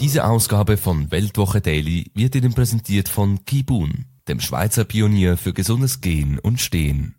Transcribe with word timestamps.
Diese 0.00 0.28
Ausgabe 0.28 0.76
von 0.76 1.10
Weltwoche 1.10 1.60
Daily 1.60 2.12
wird 2.14 2.36
Ihnen 2.36 2.54
präsentiert 2.54 3.08
von 3.08 3.44
Kibun, 3.44 4.04
dem 4.28 4.38
Schweizer 4.38 4.84
Pionier 4.84 5.36
für 5.36 5.52
gesundes 5.52 6.00
Gehen 6.00 6.38
und 6.38 6.60
Stehen. 6.60 7.16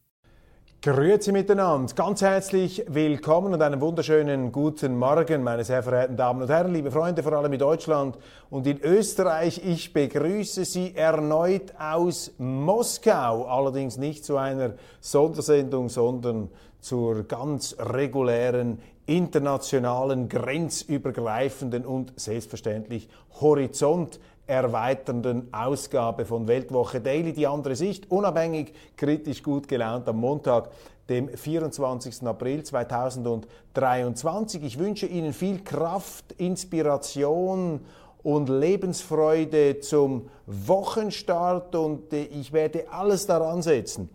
Grüezi 0.81 1.33
miteinander, 1.33 1.93
ganz 1.93 2.21
herzlich 2.21 2.85
willkommen 2.87 3.53
und 3.53 3.61
einen 3.61 3.81
wunderschönen 3.81 4.53
guten 4.53 4.97
Morgen, 4.97 5.43
meine 5.43 5.65
sehr 5.65 5.83
verehrten 5.83 6.15
Damen 6.15 6.41
und 6.41 6.47
Herren, 6.47 6.73
liebe 6.73 6.89
Freunde, 6.89 7.21
vor 7.21 7.33
allem 7.33 7.51
in 7.51 7.59
Deutschland 7.59 8.17
und 8.49 8.65
in 8.65 8.79
Österreich. 8.79 9.61
Ich 9.65 9.91
begrüße 9.91 10.63
Sie 10.63 10.95
erneut 10.95 11.73
aus 11.77 12.31
Moskau, 12.37 13.43
allerdings 13.43 13.97
nicht 13.97 14.23
zu 14.23 14.37
einer 14.37 14.75
Sondersendung, 15.01 15.89
sondern 15.89 16.49
zur 16.79 17.23
ganz 17.23 17.75
regulären 17.77 18.79
internationalen, 19.09 20.29
grenzübergreifenden 20.29 21.83
und 21.83 22.13
selbstverständlich 22.15 23.09
Horizont 23.41 24.19
erweiternden 24.45 25.51
Ausgabe 25.51 26.25
von 26.25 26.47
Weltwoche 26.47 27.01
Daily. 27.01 27.33
Die 27.33 27.47
andere 27.47 27.75
Sicht, 27.75 28.11
unabhängig, 28.11 28.73
kritisch, 28.97 29.41
gut 29.41 29.67
gelaunt 29.67 30.07
am 30.07 30.17
Montag, 30.17 30.69
dem 31.09 31.27
24. 31.27 32.21
April 32.23 32.63
2023. 32.63 34.63
Ich 34.63 34.77
wünsche 34.77 35.07
Ihnen 35.07 35.33
viel 35.33 35.63
Kraft, 35.63 36.33
Inspiration 36.33 37.81
und 38.21 38.47
Lebensfreude 38.47 39.79
zum 39.79 40.29
Wochenstart 40.45 41.75
und 41.75 42.13
äh, 42.13 42.25
ich 42.25 42.53
werde 42.53 42.91
alles 42.91 43.25
daran 43.25 43.63
setzen, 43.63 44.09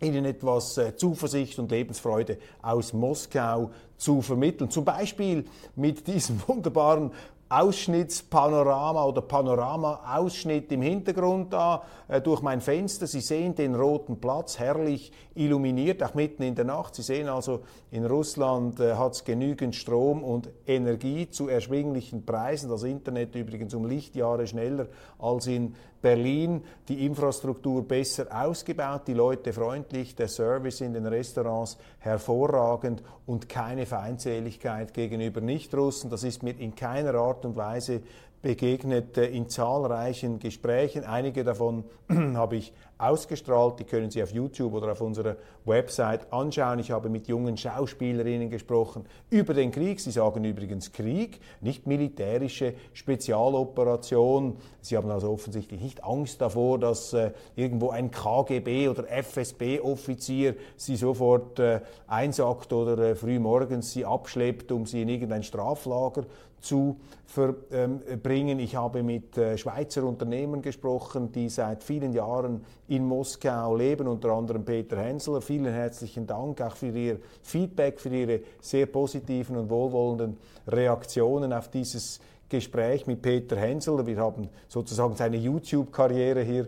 Ihnen 0.00 0.24
etwas 0.24 0.78
äh, 0.78 0.96
Zuversicht 0.96 1.58
und 1.58 1.70
Lebensfreude 1.70 2.38
aus 2.62 2.92
Moskau 2.92 3.70
zu 3.96 4.22
vermitteln. 4.22 4.70
Zum 4.70 4.84
Beispiel 4.84 5.44
mit 5.74 6.06
diesem 6.06 6.40
wunderbaren 6.46 7.10
Ausschnittspanorama 7.48 9.04
oder 9.04 9.22
Panorama-Ausschnitt 9.22 10.72
im 10.72 10.82
Hintergrund 10.82 11.52
da 11.52 11.84
äh, 12.08 12.20
durch 12.20 12.42
mein 12.42 12.60
Fenster. 12.60 13.06
Sie 13.06 13.20
sehen 13.20 13.54
den 13.54 13.74
roten 13.74 14.20
Platz 14.20 14.58
herrlich 14.58 15.12
illuminiert, 15.34 16.02
auch 16.02 16.14
mitten 16.14 16.42
in 16.42 16.54
der 16.54 16.64
Nacht. 16.64 16.94
Sie 16.96 17.02
sehen 17.02 17.28
also, 17.28 17.60
in 17.90 18.04
Russland 18.04 18.80
äh, 18.80 18.94
hat 18.94 19.12
es 19.12 19.24
genügend 19.24 19.76
Strom 19.76 20.24
und 20.24 20.50
Energie 20.66 21.30
zu 21.30 21.48
erschwinglichen 21.48 22.26
Preisen. 22.26 22.68
Das 22.68 22.82
Internet 22.82 23.34
übrigens 23.36 23.74
um 23.74 23.86
Lichtjahre 23.86 24.46
schneller 24.46 24.88
als 25.18 25.46
in 25.46 25.74
Berlin. 26.02 26.62
Die 26.88 27.04
Infrastruktur 27.04 27.82
besser 27.86 28.26
ausgebaut, 28.30 29.02
die 29.06 29.12
Leute 29.12 29.52
freundlich, 29.52 30.14
der 30.14 30.28
Service 30.28 30.80
in 30.80 30.94
den 30.94 31.06
Restaurants 31.06 31.78
hervorragend 31.98 33.02
und 33.26 33.48
keine 33.48 33.86
Feindseligkeit 33.86 34.94
gegenüber 34.94 35.40
Nichtrussen. 35.40 36.08
Das 36.08 36.22
ist 36.22 36.42
mir 36.42 36.56
in 36.58 36.74
keiner 36.76 37.14
Art 37.14 37.35
Art 37.36 37.44
und 37.44 37.56
Weise 37.56 38.00
begegnet 38.40 39.18
in 39.18 39.48
zahlreichen 39.48 40.38
Gesprächen. 40.38 41.04
Einige 41.04 41.42
davon 41.42 41.84
habe 42.08 42.56
ich 42.56 42.72
ausgestrahlt, 42.98 43.78
die 43.80 43.84
können 43.84 44.10
Sie 44.10 44.22
auf 44.22 44.30
YouTube 44.30 44.72
oder 44.72 44.92
auf 44.92 45.00
unserer 45.00 45.36
Website 45.64 46.32
anschauen. 46.32 46.78
Ich 46.78 46.90
habe 46.90 47.08
mit 47.08 47.28
jungen 47.28 47.56
Schauspielerinnen 47.56 48.48
gesprochen 48.48 49.04
über 49.30 49.52
den 49.52 49.70
Krieg. 49.70 50.00
Sie 50.00 50.12
sagen 50.12 50.44
übrigens 50.44 50.92
Krieg, 50.92 51.40
nicht 51.60 51.86
militärische 51.86 52.74
Spezialoperation. 52.92 54.56
Sie 54.80 54.96
haben 54.96 55.10
also 55.10 55.30
offensichtlich 55.30 55.80
nicht 55.80 56.04
Angst 56.04 56.40
davor, 56.40 56.78
dass 56.78 57.12
äh, 57.12 57.32
irgendwo 57.56 57.90
ein 57.90 58.10
KGB 58.10 58.88
oder 58.88 59.10
FSB-Offizier 59.10 60.54
Sie 60.76 60.96
sofort 60.96 61.58
äh, 61.58 61.80
einsackt 62.06 62.72
oder 62.72 62.96
äh, 62.98 63.14
früh 63.14 63.40
morgens 63.40 63.92
Sie 63.92 64.04
abschleppt, 64.04 64.72
um 64.72 64.86
Sie 64.86 65.02
in 65.02 65.08
irgendein 65.08 65.42
Straflager 65.42 66.24
zu 66.66 66.96
verbringen. 67.26 68.58
Ich 68.58 68.76
habe 68.76 69.02
mit 69.02 69.36
äh, 69.38 69.56
Schweizer 69.56 70.04
Unternehmen 70.04 70.62
gesprochen, 70.62 71.32
die 71.32 71.48
seit 71.48 71.82
vielen 71.82 72.12
Jahren 72.12 72.64
in 72.88 73.04
Moskau 73.04 73.76
leben, 73.76 74.08
unter 74.08 74.30
anderem 74.30 74.64
Peter 74.64 74.96
Hensler. 74.96 75.40
Vielen 75.40 75.72
herzlichen 75.72 76.26
Dank 76.26 76.60
auch 76.60 76.76
für 76.76 76.88
Ihr 76.88 77.18
Feedback, 77.42 78.00
für 78.00 78.08
Ihre 78.08 78.40
sehr 78.60 78.86
positiven 78.86 79.56
und 79.56 79.70
wohlwollenden 79.70 80.38
Reaktionen 80.66 81.52
auf 81.52 81.68
dieses 81.68 82.20
Gespräch 82.48 83.06
mit 83.06 83.22
Peter 83.22 83.56
Hensler. 83.56 84.06
Wir 84.06 84.18
haben 84.18 84.48
sozusagen 84.68 85.16
seine 85.16 85.36
YouTube-Karriere 85.36 86.42
hier 86.42 86.66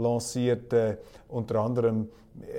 lanciert, 0.00 0.72
äh, 0.72 0.96
unter 1.28 1.60
anderem 1.60 2.08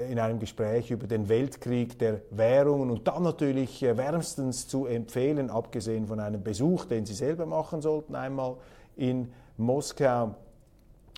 in 0.09 0.19
einem 0.19 0.39
Gespräch 0.39 0.91
über 0.91 1.07
den 1.07 1.27
Weltkrieg 1.29 1.97
der 1.97 2.21
Währungen 2.29 2.91
und 2.91 3.07
dann 3.07 3.23
natürlich 3.23 3.81
äh, 3.83 3.97
wärmstens 3.97 4.67
zu 4.67 4.85
empfehlen, 4.85 5.49
abgesehen 5.49 6.07
von 6.07 6.19
einem 6.19 6.43
Besuch, 6.43 6.85
den 6.85 7.05
Sie 7.05 7.13
selber 7.13 7.45
machen 7.45 7.81
sollten, 7.81 8.15
einmal 8.15 8.55
in 8.95 9.31
Moskau. 9.57 10.35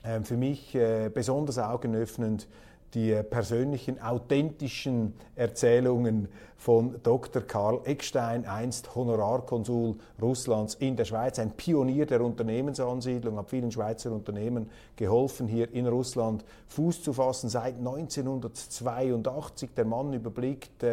Äh, 0.03 0.21
für 0.21 0.37
mich 0.37 0.75
äh, 0.75 1.09
besonders 1.13 1.57
augenöffnend 1.57 2.47
die 2.93 3.13
persönlichen, 3.23 4.01
authentischen 4.01 5.13
Erzählungen 5.35 6.27
von 6.63 6.95
Dr. 7.03 7.41
Karl 7.41 7.81
Eckstein, 7.83 8.45
einst 8.45 8.95
Honorarkonsul 8.95 9.95
Russlands 10.21 10.75
in 10.75 10.95
der 10.95 11.03
Schweiz, 11.03 11.37
ein 11.39 11.51
Pionier 11.51 12.05
der 12.05 12.21
Unternehmensansiedlung, 12.21 13.37
hat 13.37 13.49
vielen 13.49 13.71
Schweizer 13.71 14.11
Unternehmen 14.11 14.69
geholfen, 14.95 15.47
hier 15.47 15.73
in 15.73 15.87
Russland 15.87 16.45
Fuß 16.67 17.03
zu 17.03 17.11
fassen. 17.11 17.49
Seit 17.49 17.77
1982, 17.77 19.71
der 19.75 19.85
Mann 19.85 20.13
überblickt 20.13 20.85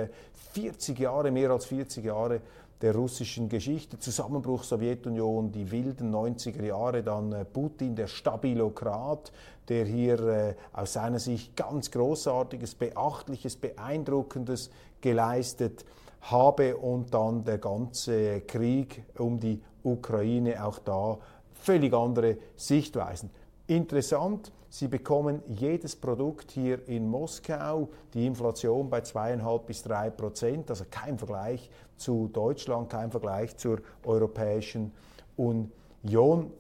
40 0.53 0.99
äh, 0.99 1.03
Jahre, 1.03 1.31
mehr 1.31 1.51
als 1.51 1.67
40 1.67 2.05
Jahre 2.05 2.41
der 2.83 2.95
russischen 2.95 3.49
Geschichte. 3.49 3.99
Zusammenbruch 3.99 4.65
Sowjetunion, 4.65 5.53
die 5.53 5.71
wilden 5.71 6.15
90er 6.15 6.65
Jahre, 6.65 7.03
dann 7.03 7.33
äh, 7.33 7.45
Putin, 7.45 7.95
der 7.95 8.07
Stabilokrat, 8.07 9.33
der 9.69 9.85
hier 9.85 10.21
äh, 10.21 10.55
aus 10.73 10.95
seiner 10.95 11.19
Sicht 11.19 11.57
ganz 11.57 11.91
Großartiges, 11.91 12.75
Beachtliches, 12.75 13.57
Beeindruckendes 13.57 14.71
geleistet 15.01 15.85
habe 16.23 16.77
und 16.77 17.13
dann 17.13 17.45
der 17.45 17.59
ganze 17.59 18.43
Krieg 18.43 19.05
um 19.19 19.39
die 19.39 19.63
Ukraine, 19.83 20.65
auch 20.65 20.79
da 20.79 21.19
völlig 21.53 21.93
andere 21.95 22.39
Sichtweisen. 22.57 23.31
Interessant, 23.71 24.51
Sie 24.69 24.89
bekommen 24.89 25.43
jedes 25.47 25.95
Produkt 25.95 26.51
hier 26.51 26.89
in 26.89 27.09
Moskau, 27.09 27.89
die 28.13 28.27
Inflation 28.27 28.91
bei 28.91 29.01
zweieinhalb 29.03 29.67
bis 29.67 29.85
drei 29.85 30.11
Prozent, 30.11 30.71
also 30.71 30.87
kein 30.91 31.17
Vergleich 31.17 31.71
zu 31.97 32.29
Deutschland, 32.33 32.91
kein 32.91 33.13
Vergleich 33.13 33.57
zur 33.57 33.79
Europäischen 34.05 34.91
Union. 35.37 36.51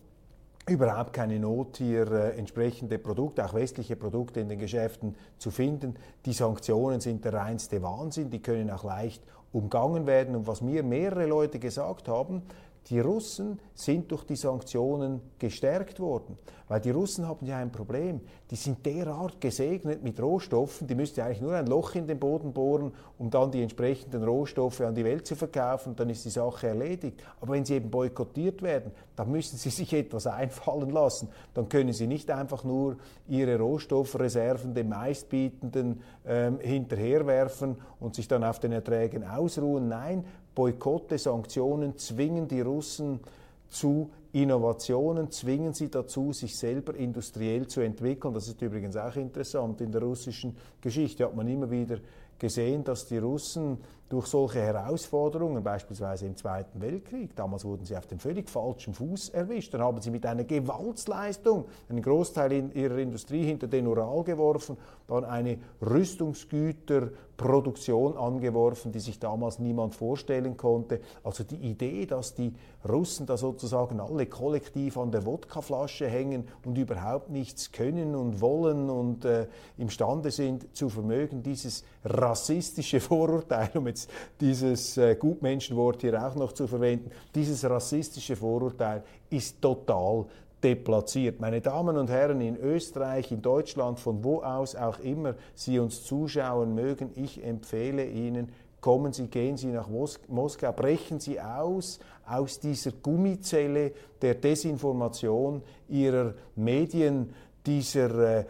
Überhaupt 0.68 1.12
keine 1.12 1.40
Not, 1.40 1.78
hier 1.78 2.12
äh, 2.12 2.38
entsprechende 2.38 2.96
Produkte, 2.96 3.44
auch 3.44 3.54
westliche 3.54 3.96
Produkte 3.96 4.38
in 4.38 4.48
den 4.48 4.60
Geschäften 4.60 5.16
zu 5.36 5.50
finden. 5.50 5.96
Die 6.26 6.32
Sanktionen 6.32 7.00
sind 7.00 7.24
der 7.24 7.32
reinste 7.32 7.82
Wahnsinn, 7.82 8.30
die 8.30 8.40
können 8.40 8.70
auch 8.70 8.84
leicht 8.84 9.24
umgangen 9.52 10.06
werden. 10.06 10.36
Und 10.36 10.46
was 10.46 10.60
mir 10.60 10.84
mehrere 10.84 11.26
Leute 11.26 11.58
gesagt 11.58 12.06
haben, 12.06 12.42
die 12.86 12.98
Russen 12.98 13.60
sind 13.74 14.10
durch 14.10 14.24
die 14.24 14.36
Sanktionen 14.36 15.20
gestärkt 15.38 16.00
worden, 16.00 16.36
weil 16.66 16.80
die 16.80 16.90
Russen 16.90 17.28
haben 17.28 17.46
ja 17.46 17.58
ein 17.58 17.70
Problem. 17.70 18.20
Die 18.50 18.56
sind 18.56 18.84
derart 18.84 19.40
gesegnet 19.40 20.02
mit 20.02 20.20
Rohstoffen, 20.20 20.86
die 20.86 20.94
müssten 20.94 21.20
eigentlich 21.20 21.40
nur 21.40 21.54
ein 21.54 21.66
Loch 21.66 21.94
in 21.94 22.06
den 22.06 22.18
Boden 22.18 22.52
bohren, 22.52 22.92
um 23.18 23.30
dann 23.30 23.50
die 23.50 23.62
entsprechenden 23.62 24.24
Rohstoffe 24.24 24.80
an 24.80 24.94
die 24.94 25.04
Welt 25.04 25.26
zu 25.26 25.36
verkaufen, 25.36 25.94
dann 25.94 26.10
ist 26.10 26.24
die 26.24 26.30
Sache 26.30 26.68
erledigt. 26.68 27.22
Aber 27.40 27.52
wenn 27.52 27.64
sie 27.64 27.74
eben 27.74 27.90
boykottiert 27.90 28.62
werden, 28.62 28.92
dann 29.14 29.30
müssen 29.30 29.56
sie 29.56 29.70
sich 29.70 29.92
etwas 29.92 30.26
einfallen 30.26 30.90
lassen. 30.90 31.28
Dann 31.54 31.68
können 31.68 31.92
sie 31.92 32.06
nicht 32.06 32.30
einfach 32.30 32.64
nur 32.64 32.96
ihre 33.28 33.58
Rohstoffreserven 33.58 34.74
dem 34.74 34.88
meistbietenden 34.88 36.00
ähm, 36.26 36.58
hinterherwerfen 36.60 37.76
und 38.00 38.14
sich 38.14 38.26
dann 38.26 38.42
auf 38.42 38.58
den 38.58 38.72
Erträgen 38.72 39.24
ausruhen. 39.24 39.88
Nein, 39.88 40.24
Boykotte, 40.54 41.18
Sanktionen 41.18 41.96
zwingen 41.96 42.48
die 42.48 42.60
Russen 42.60 43.20
zu 43.68 44.10
Innovationen 44.32 45.30
zwingen 45.30 45.74
sie 45.74 45.90
dazu, 45.90 46.32
sich 46.32 46.56
selber 46.56 46.94
industriell 46.94 47.66
zu 47.66 47.80
entwickeln. 47.80 48.32
Das 48.32 48.46
ist 48.46 48.62
übrigens 48.62 48.96
auch 48.96 49.16
interessant. 49.16 49.80
In 49.80 49.90
der 49.90 50.02
russischen 50.02 50.56
Geschichte 50.80 51.24
hat 51.24 51.34
man 51.34 51.48
immer 51.48 51.70
wieder 51.70 51.98
gesehen, 52.38 52.84
dass 52.84 53.06
die 53.06 53.18
Russen 53.18 53.78
durch 54.10 54.26
solche 54.26 54.60
Herausforderungen, 54.60 55.62
beispielsweise 55.62 56.26
im 56.26 56.36
Zweiten 56.36 56.80
Weltkrieg, 56.80 57.36
damals 57.36 57.64
wurden 57.64 57.84
sie 57.84 57.96
auf 57.96 58.08
dem 58.08 58.18
völlig 58.18 58.50
falschen 58.50 58.92
Fuß 58.92 59.28
erwischt, 59.28 59.72
dann 59.72 59.82
haben 59.82 60.00
sie 60.00 60.10
mit 60.10 60.26
einer 60.26 60.42
Gewaltsleistung 60.42 61.66
einen 61.88 62.02
Großteil 62.02 62.50
in 62.50 62.72
ihrer 62.72 62.98
Industrie 62.98 63.44
hinter 63.44 63.68
den 63.68 63.86
Ural 63.86 64.24
geworfen, 64.24 64.76
dann 65.06 65.24
eine 65.24 65.58
Rüstungsgüterproduktion 65.80 68.16
angeworfen, 68.16 68.90
die 68.90 68.98
sich 68.98 69.20
damals 69.20 69.60
niemand 69.60 69.94
vorstellen 69.94 70.56
konnte. 70.56 71.00
Also 71.22 71.44
die 71.44 71.70
Idee, 71.70 72.06
dass 72.06 72.34
die 72.34 72.52
Russen 72.88 73.26
da 73.26 73.36
sozusagen 73.36 74.00
alle 74.00 74.26
kollektiv 74.26 74.98
an 74.98 75.12
der 75.12 75.24
Wodkaflasche 75.24 76.08
hängen 76.08 76.48
und 76.64 76.76
überhaupt 76.78 77.30
nichts 77.30 77.70
können 77.70 78.16
und 78.16 78.40
wollen 78.40 78.90
und 78.90 79.24
äh, 79.24 79.46
imstande 79.76 80.32
sind 80.32 80.76
zu 80.76 80.88
vermögen, 80.88 81.44
dieses 81.44 81.84
rassistische 82.04 82.98
Vorurteil, 83.00 83.70
um 83.74 83.86
jetzt 83.86 83.99
jetzt 84.00 84.10
dieses 84.40 84.96
äh, 84.96 85.14
Gutmenschenwort 85.16 86.00
hier 86.00 86.24
auch 86.24 86.34
noch 86.34 86.52
zu 86.52 86.66
verwenden, 86.66 87.10
dieses 87.34 87.64
rassistische 87.64 88.36
Vorurteil 88.36 89.02
ist 89.30 89.60
total 89.60 90.26
deplatziert. 90.62 91.40
Meine 91.40 91.60
Damen 91.60 91.96
und 91.96 92.10
Herren, 92.10 92.40
in 92.40 92.56
Österreich, 92.56 93.32
in 93.32 93.42
Deutschland, 93.42 93.98
von 93.98 94.22
wo 94.22 94.42
aus 94.42 94.76
auch 94.76 94.98
immer 95.00 95.34
Sie 95.54 95.78
uns 95.78 96.04
zuschauen 96.04 96.74
mögen, 96.74 97.10
ich 97.16 97.42
empfehle 97.42 98.06
Ihnen, 98.06 98.50
kommen 98.80 99.12
Sie, 99.12 99.28
gehen 99.28 99.56
Sie 99.56 99.68
nach 99.68 99.88
Mos 99.88 100.18
Moskau, 100.28 100.72
brechen 100.72 101.20
Sie 101.20 101.40
aus 101.40 101.98
aus 102.26 102.60
dieser 102.60 102.92
Gummizelle 102.92 103.92
der 104.22 104.34
Desinformation 104.34 105.62
Ihrer 105.88 106.34
Medien, 106.54 107.34
dieser 107.66 108.38
äh, 108.38 108.44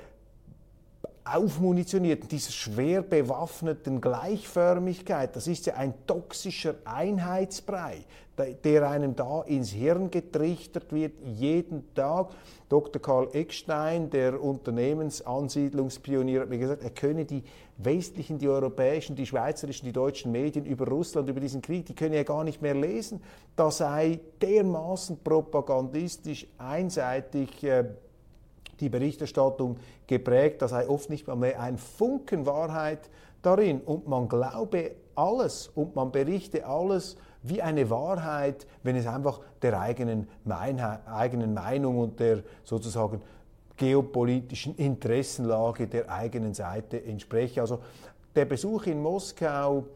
aufmunitionierten, 1.34 2.28
dieser 2.28 2.52
schwer 2.52 3.02
bewaffneten 3.02 4.00
Gleichförmigkeit, 4.00 5.36
das 5.36 5.46
ist 5.46 5.66
ja 5.66 5.74
ein 5.74 5.94
toxischer 6.06 6.76
Einheitsbrei, 6.84 8.04
der 8.64 8.88
einem 8.88 9.16
da 9.16 9.42
ins 9.42 9.70
Hirn 9.70 10.10
getrichtert 10.10 10.92
wird, 10.92 11.12
jeden 11.24 11.92
Tag. 11.94 12.30
Dr. 12.68 13.02
Karl 13.02 13.28
Eckstein, 13.32 14.10
der 14.10 14.42
Unternehmensansiedlungspionier, 14.42 16.42
hat 16.42 16.48
mir 16.48 16.58
gesagt, 16.58 16.82
er 16.82 16.90
könne 16.90 17.24
die 17.24 17.42
westlichen, 17.78 18.38
die 18.38 18.48
europäischen, 18.48 19.16
die 19.16 19.26
schweizerischen, 19.26 19.86
die 19.86 19.92
deutschen 19.92 20.32
Medien 20.32 20.66
über 20.66 20.86
Russland, 20.86 21.28
über 21.28 21.40
diesen 21.40 21.62
Krieg, 21.62 21.86
die 21.86 21.94
könne 21.94 22.16
er 22.16 22.24
gar 22.24 22.44
nicht 22.44 22.62
mehr 22.62 22.74
lesen. 22.74 23.22
Da 23.56 23.70
sei 23.70 24.20
dermaßen 24.40 25.18
propagandistisch, 25.22 26.46
einseitig, 26.58 27.64
äh, 27.64 27.84
die 28.80 28.88
Berichterstattung 28.88 29.76
geprägt, 30.06 30.62
da 30.62 30.68
sei 30.68 30.88
oft 30.88 31.10
nicht 31.10 31.26
mehr 31.26 31.60
ein 31.60 31.78
Funken 31.78 32.46
Wahrheit 32.46 33.10
darin 33.42 33.80
und 33.80 34.08
man 34.08 34.28
glaube 34.28 34.92
alles 35.14 35.68
und 35.74 35.96
man 35.96 36.12
berichte 36.12 36.66
alles 36.66 37.16
wie 37.42 37.62
eine 37.62 37.88
Wahrheit, 37.90 38.66
wenn 38.82 38.96
es 38.96 39.06
einfach 39.06 39.40
der 39.62 39.80
eigenen, 39.80 40.28
eigenen 40.46 41.54
Meinung 41.54 41.98
und 41.98 42.20
der 42.20 42.42
sozusagen 42.64 43.22
geopolitischen 43.76 44.76
Interessenlage 44.76 45.86
der 45.86 46.10
eigenen 46.10 46.52
Seite 46.52 47.02
entspreche. 47.02 47.62
Also 47.62 47.80
der 48.34 48.44
Besuch 48.44 48.86
in 48.86 49.00
Moskau 49.00 49.86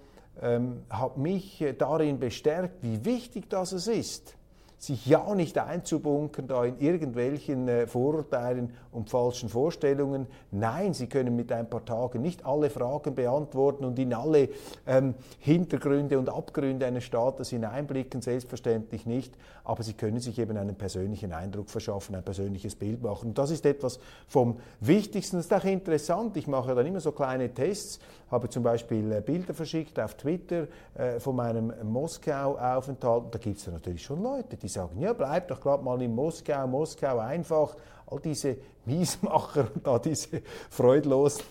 ähm, 0.41 0.83
hat 0.89 1.19
mich 1.19 1.63
darin 1.79 2.19
bestärkt, 2.19 2.83
wie 2.83 3.05
wichtig 3.05 3.51
das 3.51 3.73
ist, 3.73 4.37
sich 4.87 5.07
ja 5.07 5.35
nicht 5.35 5.59
einzubunkern 5.59 6.47
da 6.47 6.65
in 6.65 6.79
irgendwelchen 6.79 7.69
äh, 7.69 7.87
Vorurteilen 7.87 8.73
und 8.93 9.11
falschen 9.11 9.49
Vorstellungen. 9.49 10.27
Nein, 10.51 10.95
sie 10.95 11.07
können 11.07 11.35
mit 11.37 11.51
ein 11.53 11.69
paar 11.69 11.85
Tagen 11.85 12.23
nicht 12.23 12.45
alle 12.45 12.71
Fragen 12.71 13.15
beantworten 13.15 13.85
und 13.85 13.99
in 13.99 14.15
alle 14.15 14.49
ähm, 14.87 15.15
Hintergründe 15.39 16.19
und 16.19 16.29
Abgründe 16.29 16.87
eines 16.87 17.05
Staates 17.05 17.51
hineinblicken, 17.51 18.21
selbstverständlich 18.23 19.07
nicht, 19.07 19.35
aber 19.65 19.83
sie 19.83 19.95
können 19.95 20.21
sich 20.21 20.39
eben 20.39 20.57
einen 20.57 20.77
persönlichen 20.77 21.33
Eindruck 21.33 21.71
verschaffen, 21.71 22.15
ein 22.15 22.23
persönliches 22.23 22.77
Bild 22.77 23.03
machen. 23.03 23.29
Und 23.29 23.39
das 23.39 23.51
ist 23.51 23.65
etwas 23.67 23.99
vom 24.27 24.59
Wichtigsten. 24.81 25.37
Das 25.37 25.47
ist 25.47 25.53
auch 25.55 25.65
interessant. 25.65 26.37
Ich 26.37 26.47
mache 26.47 26.75
dann 26.75 26.87
immer 26.87 27.01
so 27.01 27.13
kleine 27.13 27.53
Tests, 27.53 27.99
habe 28.31 28.49
zum 28.49 28.63
Beispiel 28.63 29.11
äh, 29.13 29.21
Bilder 29.21 29.55
verschickt 29.55 29.99
auf 29.99 30.15
Twitter 30.15 30.67
äh, 30.95 31.19
von 31.21 31.37
meinem 31.37 31.73
Moskau-Aufenthalt. 31.83 33.35
Da 33.35 33.39
gibt 33.39 33.59
es 33.59 33.67
natürlich 33.67 34.03
schon 34.03 34.23
Leute, 34.23 34.57
die 34.57 34.69
sagen, 34.75 35.01
ja, 35.01 35.13
bleib 35.13 35.49
doch 35.49 35.61
gerade 35.61 35.83
mal 35.83 36.01
in 36.03 36.15
Moskau, 36.15 36.67
Moskau 36.67 37.19
einfach. 37.19 37.77
All 38.07 38.21
diese 38.21 38.57
Miesmacher 38.85 39.69
und 39.75 39.87
da 39.87 39.99
diese 39.99 40.43
freudlosen 40.69 41.45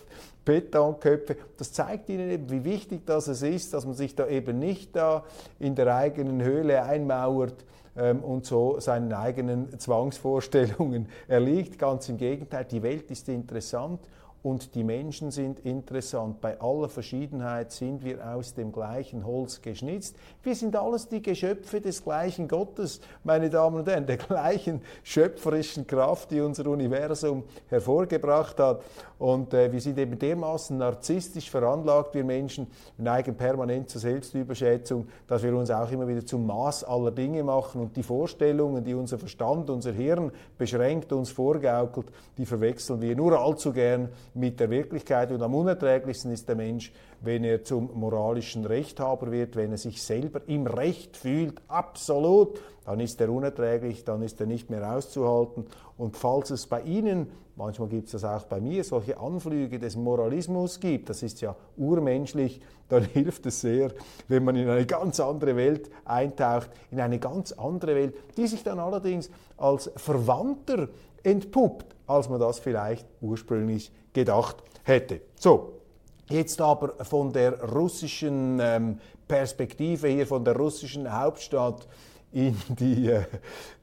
Betonköpfe. 0.44 1.36
Das 1.56 1.72
zeigt 1.72 2.08
Ihnen 2.08 2.30
eben, 2.30 2.50
wie 2.50 2.64
wichtig 2.64 3.06
das 3.06 3.28
ist, 3.28 3.74
dass 3.74 3.86
man 3.86 3.94
sich 3.94 4.14
da 4.14 4.26
eben 4.28 4.58
nicht 4.58 4.94
da 4.94 5.24
in 5.58 5.74
der 5.74 5.94
eigenen 5.96 6.42
Höhle 6.42 6.82
einmauert 6.84 7.64
ähm, 7.96 8.22
und 8.22 8.44
so 8.44 8.78
seinen 8.78 9.12
eigenen 9.12 9.78
Zwangsvorstellungen 9.78 11.08
erliegt. 11.28 11.78
Ganz 11.78 12.08
im 12.08 12.18
Gegenteil, 12.18 12.66
die 12.66 12.82
Welt 12.82 13.10
ist 13.10 13.28
interessant 13.28 14.00
und 14.44 14.74
die 14.74 14.84
Menschen 14.84 15.30
sind 15.30 15.60
interessant. 15.60 16.42
Bei 16.42 16.60
aller 16.60 16.90
Verschiedenheit 16.90 17.72
sind 17.72 18.04
wir 18.04 18.28
aus 18.28 18.52
dem 18.52 18.72
gleichen 18.72 19.24
Holz 19.24 19.62
geschnitzt. 19.62 20.16
Wir 20.42 20.54
sind 20.54 20.76
alles 20.76 21.08
die 21.08 21.22
Geschöpfe 21.22 21.80
des 21.80 22.04
gleichen 22.04 22.46
Gottes, 22.46 23.00
meine 23.24 23.48
Damen 23.48 23.76
und 23.76 23.88
Herren, 23.88 24.06
der 24.06 24.18
gleichen 24.18 24.82
schöpferischen 25.02 25.86
Kraft, 25.86 26.30
die 26.30 26.42
unser 26.42 26.66
Universum 26.66 27.44
hervorgebracht 27.68 28.60
hat. 28.60 28.82
Und 29.18 29.54
äh, 29.54 29.72
wir 29.72 29.80
sind 29.80 29.98
eben 29.98 30.18
dermaßen 30.18 30.76
narzisstisch 30.76 31.50
veranlagt, 31.50 32.14
wir 32.14 32.24
Menschen, 32.24 32.66
neigen 32.98 33.34
permanent 33.36 33.88
zur 33.88 34.02
Selbstüberschätzung, 34.02 35.08
dass 35.26 35.42
wir 35.42 35.56
uns 35.56 35.70
auch 35.70 35.90
immer 35.90 36.06
wieder 36.06 36.26
zum 36.26 36.44
Maß 36.46 36.84
aller 36.84 37.12
Dinge 37.12 37.42
machen 37.42 37.80
und 37.80 37.96
die 37.96 38.02
Vorstellungen, 38.02 38.84
die 38.84 38.92
unser 38.92 39.18
Verstand, 39.18 39.70
unser 39.70 39.92
Hirn 39.92 40.32
beschränkt 40.58 41.14
uns 41.14 41.30
vorgaukelt, 41.30 42.08
die 42.36 42.44
verwechseln 42.44 43.00
wir 43.00 43.16
nur 43.16 43.40
allzu 43.40 43.72
gern 43.72 44.10
mit 44.34 44.60
der 44.60 44.68
Wirklichkeit. 44.70 45.30
Und 45.30 45.42
am 45.42 45.54
unerträglichsten 45.54 46.32
ist 46.32 46.48
der 46.48 46.56
Mensch, 46.56 46.92
wenn 47.20 47.44
er 47.44 47.64
zum 47.64 47.90
moralischen 47.94 48.64
Rechthaber 48.64 49.30
wird, 49.30 49.56
wenn 49.56 49.70
er 49.70 49.78
sich 49.78 50.02
selber 50.02 50.42
im 50.46 50.66
Recht 50.66 51.16
fühlt, 51.16 51.62
absolut, 51.68 52.60
dann 52.84 53.00
ist 53.00 53.20
er 53.20 53.30
unerträglich, 53.30 54.04
dann 54.04 54.22
ist 54.22 54.40
er 54.40 54.46
nicht 54.46 54.70
mehr 54.70 54.94
auszuhalten. 54.94 55.66
Und 55.96 56.16
falls 56.16 56.50
es 56.50 56.66
bei 56.66 56.82
Ihnen, 56.82 57.28
manchmal 57.56 57.88
gibt 57.88 58.06
es 58.06 58.12
das 58.12 58.24
auch 58.24 58.44
bei 58.44 58.60
mir, 58.60 58.84
solche 58.84 59.18
Anflüge 59.18 59.78
des 59.78 59.96
Moralismus 59.96 60.80
gibt, 60.80 61.08
das 61.08 61.22
ist 61.22 61.40
ja 61.40 61.56
urmenschlich, 61.76 62.60
dann 62.88 63.04
hilft 63.12 63.46
es 63.46 63.60
sehr, 63.60 63.92
wenn 64.28 64.44
man 64.44 64.56
in 64.56 64.68
eine 64.68 64.84
ganz 64.84 65.20
andere 65.20 65.56
Welt 65.56 65.90
eintaucht, 66.04 66.70
in 66.90 67.00
eine 67.00 67.18
ganz 67.18 67.52
andere 67.52 67.94
Welt, 67.94 68.14
die 68.36 68.46
sich 68.46 68.62
dann 68.62 68.80
allerdings 68.80 69.30
als 69.56 69.90
Verwandter 69.96 70.88
entpuppt, 71.22 71.93
als 72.06 72.28
man 72.28 72.40
das 72.40 72.58
vielleicht 72.58 73.06
ursprünglich 73.20 73.92
gedacht 74.12 74.62
hätte. 74.82 75.20
So, 75.38 75.80
jetzt 76.28 76.60
aber 76.60 77.04
von 77.04 77.32
der 77.32 77.62
russischen 77.62 78.58
ähm, 78.60 78.98
Perspektive 79.28 80.08
hier, 80.08 80.26
von 80.26 80.44
der 80.44 80.56
russischen 80.56 81.12
Hauptstadt 81.12 81.86
in 82.34 82.56
die 82.68 83.08
äh, 83.08 83.22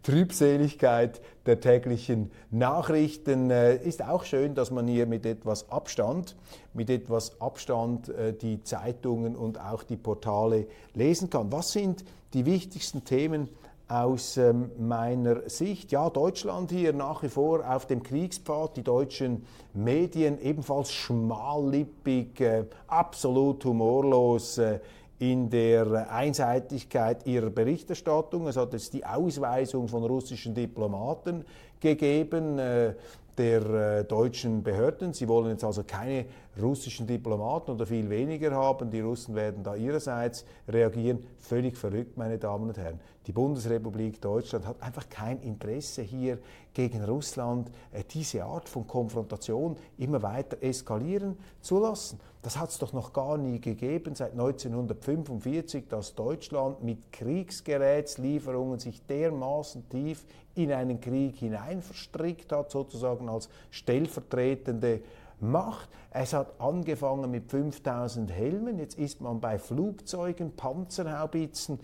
Trübseligkeit 0.04 1.22
der 1.46 1.62
täglichen 1.62 2.32
Nachrichten. 2.52 3.50
Äh, 3.50 3.78
ist 3.78 4.04
auch 4.04 4.26
schön, 4.26 4.56
dass 4.56 4.72
man 4.72 4.88
hier 4.88 5.06
mit 5.06 5.26
etwas 5.26 5.70
Abstand, 5.70 6.36
mit 6.74 6.90
etwas 6.90 7.40
Abstand 7.40 8.10
äh, 8.10 8.34
die 8.34 8.62
Zeitungen 8.62 9.38
und 9.38 9.60
auch 9.60 9.84
die 9.84 9.96
Portale 9.96 10.68
lesen 10.94 11.30
kann. 11.30 11.52
Was 11.52 11.72
sind 11.72 12.04
die 12.34 12.46
wichtigsten 12.46 13.06
Themen 13.06 13.48
aus 13.92 14.38
ähm, 14.38 14.72
meiner 14.80 15.50
Sicht. 15.50 15.92
Ja, 15.92 16.10
Deutschland 16.10 16.72
hier 16.72 16.94
nach 16.94 17.24
wie 17.24 17.30
vor 17.30 17.70
auf 17.70 17.86
dem 17.86 18.02
Kriegspfad, 18.02 18.78
die 18.78 18.84
deutschen 18.84 19.46
Medien 19.74 20.42
ebenfalls 20.42 20.92
schmallippig, 20.92 22.40
äh, 22.40 22.66
absolut 22.88 23.66
humorlos. 23.66 24.58
Äh, 24.58 24.80
in 25.20 25.52
der 25.52 26.12
Einseitigkeit 26.12 27.28
ihrer 27.28 27.52
Berichterstattung. 27.52 28.48
Es 28.48 28.58
hat 28.58 28.74
jetzt 28.74 28.92
die 28.94 29.06
Ausweisung 29.06 29.88
von 29.88 30.04
russischen 30.04 30.56
Diplomaten 30.56 31.46
gegeben. 31.80 32.58
Äh, 32.58 32.96
der 33.38 33.62
äh, 34.00 34.04
deutschen 34.04 34.64
Behörden. 34.64 35.14
Sie 35.14 35.28
wollen 35.28 35.52
jetzt 35.52 35.64
also 35.64 35.84
keine 35.84 36.26
russischen 36.60 37.08
Diplomaten 37.08 37.72
oder 37.72 37.86
viel 37.86 38.10
weniger 38.10 38.52
haben. 38.52 38.90
Die 38.90 39.00
Russen 39.00 39.36
werden 39.36 39.64
da 39.64 39.76
ihrerseits 39.76 40.46
reagieren. 40.68 41.26
Völlig 41.40 41.78
verrückt, 41.78 42.18
meine 42.18 42.38
Damen 42.38 42.70
und 42.70 42.78
Herren. 42.78 43.00
Die 43.28 43.32
Bundesrepublik 43.32 44.20
Deutschland 44.20 44.66
hat 44.66 44.82
einfach 44.82 45.08
kein 45.08 45.40
Interesse 45.42 46.02
hier 46.02 46.40
gegen 46.74 47.04
Russland 47.04 47.70
äh, 47.92 48.04
diese 48.04 48.44
Art 48.44 48.68
von 48.68 48.88
Konfrontation 48.88 49.78
immer 49.98 50.24
weiter 50.24 50.58
eskalieren 50.62 51.38
zu 51.62 51.80
lassen. 51.80 52.20
Das 52.42 52.58
hat 52.58 52.70
es 52.72 52.80
doch 52.80 52.94
noch 52.94 53.14
gar 53.14 53.38
nie 53.38 53.62
gegeben 53.62 54.16
seit 54.16 54.32
1945, 54.32 55.88
dass 55.88 56.16
Deutschland 56.16 56.84
mit 56.84 57.12
Kriegsgerätslieferungen 57.12 58.80
sich 58.80 59.06
dermaßen 59.06 59.88
tief 59.90 60.26
in 60.56 60.72
einen 60.72 61.00
Krieg 61.00 61.36
hinein 61.38 61.84
verstrickt 61.84 62.52
hat, 62.52 62.72
sozusagen 62.72 63.30
als 63.30 63.50
stellvertretende 63.70 65.02
Macht. 65.42 65.90
Es 66.12 66.34
hat 66.34 66.60
angefangen 66.60 67.32
mit 67.32 67.50
5000 67.50 68.32
Helmen, 68.32 68.80
jetzt 68.80 68.98
ist 68.98 69.22
man 69.22 69.40
bei 69.40 69.58
Flugzeugen, 69.58 70.56
Panzerhaubitzen, 70.56 71.80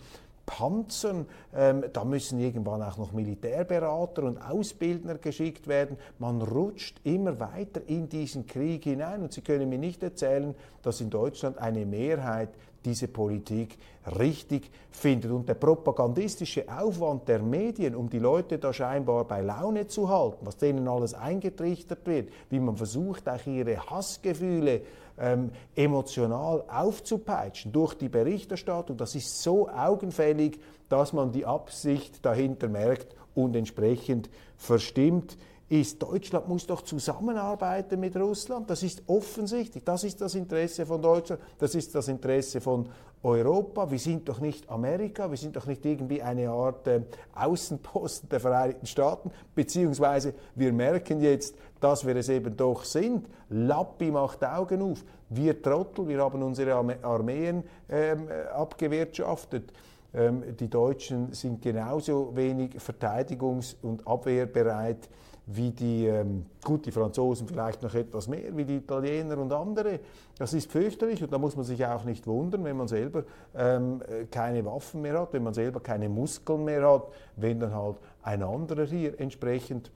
Panzern. 0.48 1.26
Ähm, 1.54 1.84
da 1.92 2.04
müssen 2.04 2.40
irgendwann 2.40 2.82
auch 2.82 2.96
noch 2.96 3.12
Militärberater 3.12 4.22
und 4.24 4.38
Ausbildner 4.38 5.18
geschickt 5.18 5.68
werden. 5.68 5.98
Man 6.18 6.40
rutscht 6.40 7.00
immer 7.04 7.38
weiter 7.38 7.82
in 7.86 8.08
diesen 8.08 8.46
Krieg 8.46 8.84
hinein. 8.84 9.22
Und 9.22 9.32
Sie 9.32 9.42
können 9.42 9.68
mir 9.68 9.78
nicht 9.78 10.02
erzählen, 10.02 10.54
dass 10.82 11.02
in 11.02 11.10
Deutschland 11.10 11.58
eine 11.58 11.84
Mehrheit 11.84 12.48
diese 12.84 13.08
Politik 13.08 13.78
richtig 14.18 14.70
findet. 14.90 15.30
Und 15.30 15.48
der 15.48 15.54
propagandistische 15.54 16.64
Aufwand 16.68 17.28
der 17.28 17.40
Medien, 17.40 17.94
um 17.94 18.08
die 18.08 18.18
Leute 18.18 18.58
da 18.58 18.72
scheinbar 18.72 19.24
bei 19.24 19.40
Laune 19.40 19.86
zu 19.86 20.08
halten, 20.08 20.46
was 20.46 20.56
denen 20.56 20.88
alles 20.88 21.14
eingetrichtert 21.14 22.06
wird, 22.06 22.30
wie 22.50 22.60
man 22.60 22.76
versucht, 22.76 23.28
auch 23.28 23.46
ihre 23.46 23.78
Hassgefühle 23.90 24.82
ähm, 25.18 25.50
emotional 25.74 26.64
aufzupeitschen 26.68 27.72
durch 27.72 27.94
die 27.94 28.08
Berichterstattung, 28.08 28.96
das 28.96 29.14
ist 29.14 29.42
so 29.42 29.68
augenfällig, 29.68 30.58
dass 30.88 31.12
man 31.12 31.32
die 31.32 31.44
Absicht 31.44 32.24
dahinter 32.24 32.68
merkt 32.68 33.14
und 33.34 33.54
entsprechend 33.56 34.30
verstimmt 34.56 35.36
ist, 35.68 36.02
Deutschland 36.02 36.48
muss 36.48 36.66
doch 36.66 36.82
zusammenarbeiten 36.82 38.00
mit 38.00 38.16
Russland. 38.16 38.70
Das 38.70 38.82
ist 38.82 39.02
offensichtlich. 39.06 39.84
Das 39.84 40.02
ist 40.02 40.20
das 40.20 40.34
Interesse 40.34 40.86
von 40.86 41.02
Deutschland. 41.02 41.42
Das 41.58 41.74
ist 41.74 41.94
das 41.94 42.08
Interesse 42.08 42.60
von 42.60 42.88
Europa. 43.22 43.90
Wir 43.90 43.98
sind 43.98 44.28
doch 44.28 44.40
nicht 44.40 44.68
Amerika. 44.70 45.30
Wir 45.30 45.36
sind 45.36 45.56
doch 45.56 45.66
nicht 45.66 45.84
irgendwie 45.84 46.22
eine 46.22 46.48
Art 46.48 46.86
äh, 46.86 47.02
Außenposten 47.34 48.28
der 48.30 48.40
Vereinigten 48.40 48.86
Staaten. 48.86 49.30
Beziehungsweise 49.54 50.34
wir 50.54 50.72
merken 50.72 51.20
jetzt, 51.20 51.54
dass 51.80 52.06
wir 52.06 52.16
es 52.16 52.30
eben 52.30 52.56
doch 52.56 52.84
sind. 52.84 53.28
Lappi 53.50 54.10
macht 54.10 54.44
Augen 54.44 54.80
auf. 54.80 55.04
Wir 55.28 55.60
Trottel, 55.60 56.08
wir 56.08 56.22
haben 56.22 56.42
unsere 56.42 56.74
Armeen 57.02 57.62
ähm, 57.90 58.28
abgewirtschaftet. 58.54 59.70
Ähm, 60.14 60.56
die 60.58 60.70
Deutschen 60.70 61.34
sind 61.34 61.60
genauso 61.60 62.34
wenig 62.34 62.76
verteidigungs- 62.76 63.76
und 63.82 64.06
abwehrbereit 64.06 65.08
wie 65.50 65.70
die, 65.70 66.06
ähm, 66.06 66.44
gut, 66.62 66.84
die 66.84 66.92
Franzosen 66.92 67.48
vielleicht 67.48 67.82
noch 67.82 67.94
etwas 67.94 68.28
mehr, 68.28 68.54
wie 68.54 68.66
die 68.66 68.76
Italiener 68.76 69.38
und 69.38 69.50
andere. 69.52 70.00
Das 70.38 70.52
ist 70.52 70.70
fürchterlich 70.70 71.22
und 71.22 71.32
da 71.32 71.38
muss 71.38 71.56
man 71.56 71.64
sich 71.64 71.84
auch 71.86 72.04
nicht 72.04 72.26
wundern, 72.26 72.64
wenn 72.64 72.76
man 72.76 72.86
selber 72.86 73.24
ähm, 73.56 74.02
keine 74.30 74.64
Waffen 74.66 75.00
mehr 75.00 75.18
hat, 75.18 75.32
wenn 75.32 75.42
man 75.42 75.54
selber 75.54 75.80
keine 75.80 76.10
Muskeln 76.10 76.64
mehr 76.64 76.86
hat, 76.86 77.08
wenn 77.36 77.58
dann 77.60 77.74
halt 77.74 77.96
ein 78.22 78.42
anderer 78.42 78.84
hier 78.84 79.18
entsprechend 79.18 79.90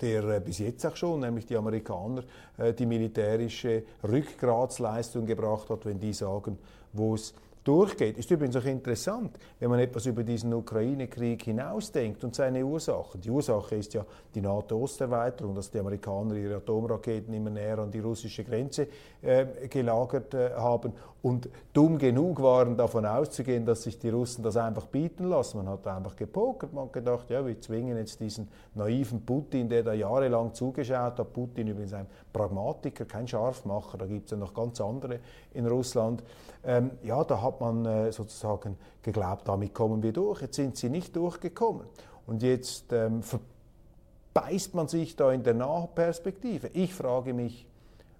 der 0.00 0.24
äh, 0.24 0.40
bis 0.40 0.58
jetzt 0.58 0.86
auch 0.86 0.96
schon, 0.96 1.20
nämlich 1.20 1.46
die 1.46 1.56
Amerikaner, 1.56 2.22
äh, 2.56 2.72
die 2.72 2.86
militärische 2.86 3.82
Rückgratsleistung 4.02 5.26
gebracht 5.26 5.68
hat, 5.68 5.84
wenn 5.84 5.98
die 5.98 6.12
sagen, 6.12 6.58
wo 6.92 7.14
es 7.14 7.34
durchgeht. 7.64 8.18
Ist 8.18 8.30
übrigens 8.30 8.56
auch 8.56 8.64
interessant, 8.64 9.38
wenn 9.58 9.70
man 9.70 9.80
etwas 9.80 10.06
über 10.06 10.24
diesen 10.24 10.52
Ukraine-Krieg 10.54 11.42
hinausdenkt 11.42 12.24
und 12.24 12.34
seine 12.34 12.64
Ursachen. 12.64 13.20
Die 13.20 13.30
Ursache 13.30 13.76
ist 13.76 13.94
ja 13.94 14.04
die 14.34 14.40
NATO-Osterweiterung, 14.40 15.54
dass 15.54 15.70
die 15.70 15.78
Amerikaner 15.78 16.34
ihre 16.36 16.56
Atomraketen 16.56 17.34
immer 17.34 17.50
näher 17.50 17.78
an 17.78 17.90
die 17.90 18.00
russische 18.00 18.44
Grenze 18.44 18.88
äh, 19.22 19.68
gelagert 19.68 20.32
äh, 20.34 20.50
haben 20.54 20.92
und 21.22 21.50
dumm 21.74 21.98
genug 21.98 22.40
waren, 22.40 22.76
davon 22.76 23.04
auszugehen, 23.04 23.66
dass 23.66 23.82
sich 23.82 23.98
die 23.98 24.08
Russen 24.08 24.42
das 24.42 24.56
einfach 24.56 24.86
bieten 24.86 25.28
lassen. 25.28 25.58
Man 25.58 25.68
hat 25.68 25.86
einfach 25.86 26.16
gepokert, 26.16 26.72
man 26.72 26.84
hat 26.84 26.94
gedacht, 26.94 27.28
ja, 27.28 27.44
wir 27.44 27.60
zwingen 27.60 27.98
jetzt 27.98 28.20
diesen 28.20 28.48
naiven 28.74 29.24
Putin, 29.26 29.68
der 29.68 29.82
da 29.82 29.92
jahrelang 29.92 30.54
zugeschaut 30.54 31.18
hat, 31.18 31.32
Putin 31.32 31.68
übrigens 31.68 31.92
ein 31.92 32.06
Pragmatiker, 32.32 33.04
kein 33.04 33.28
Scharfmacher, 33.28 33.98
da 33.98 34.06
gibt 34.06 34.26
es 34.26 34.30
ja 34.30 34.36
noch 34.38 34.54
ganz 34.54 34.80
andere 34.80 35.20
in 35.52 35.66
Russland, 35.66 36.22
ähm, 36.64 36.90
ja, 37.02 37.22
da 37.24 37.42
hat 37.42 37.49
man 37.58 37.86
äh, 37.86 38.12
sozusagen 38.12 38.76
geglaubt, 39.02 39.48
damit 39.48 39.74
kommen 39.74 40.02
wir 40.02 40.12
durch. 40.12 40.42
Jetzt 40.42 40.56
sind 40.56 40.76
sie 40.76 40.90
nicht 40.90 41.16
durchgekommen. 41.16 41.86
Und 42.26 42.42
jetzt 42.42 42.92
ähm, 42.92 43.22
verbeißt 43.22 44.74
man 44.74 44.86
sich 44.86 45.16
da 45.16 45.32
in 45.32 45.42
der 45.42 45.54
Nahperspektive. 45.54 46.68
Ich 46.74 46.94
frage 46.94 47.32
mich, 47.34 47.66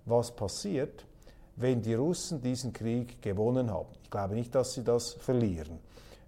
was 0.07 0.35
passiert, 0.35 1.07
wenn 1.57 1.83
die 1.83 1.95
Russen 1.95 2.41
diesen 2.41 2.73
Krieg 2.73 3.21
gewonnen 3.23 3.71
haben. 3.71 3.89
Ich 4.03 4.11
glaube 4.11 4.35
nicht, 4.35 4.55
dass 4.55 4.73
sie 4.75 4.83
das 4.83 5.13
verlieren. 5.13 5.79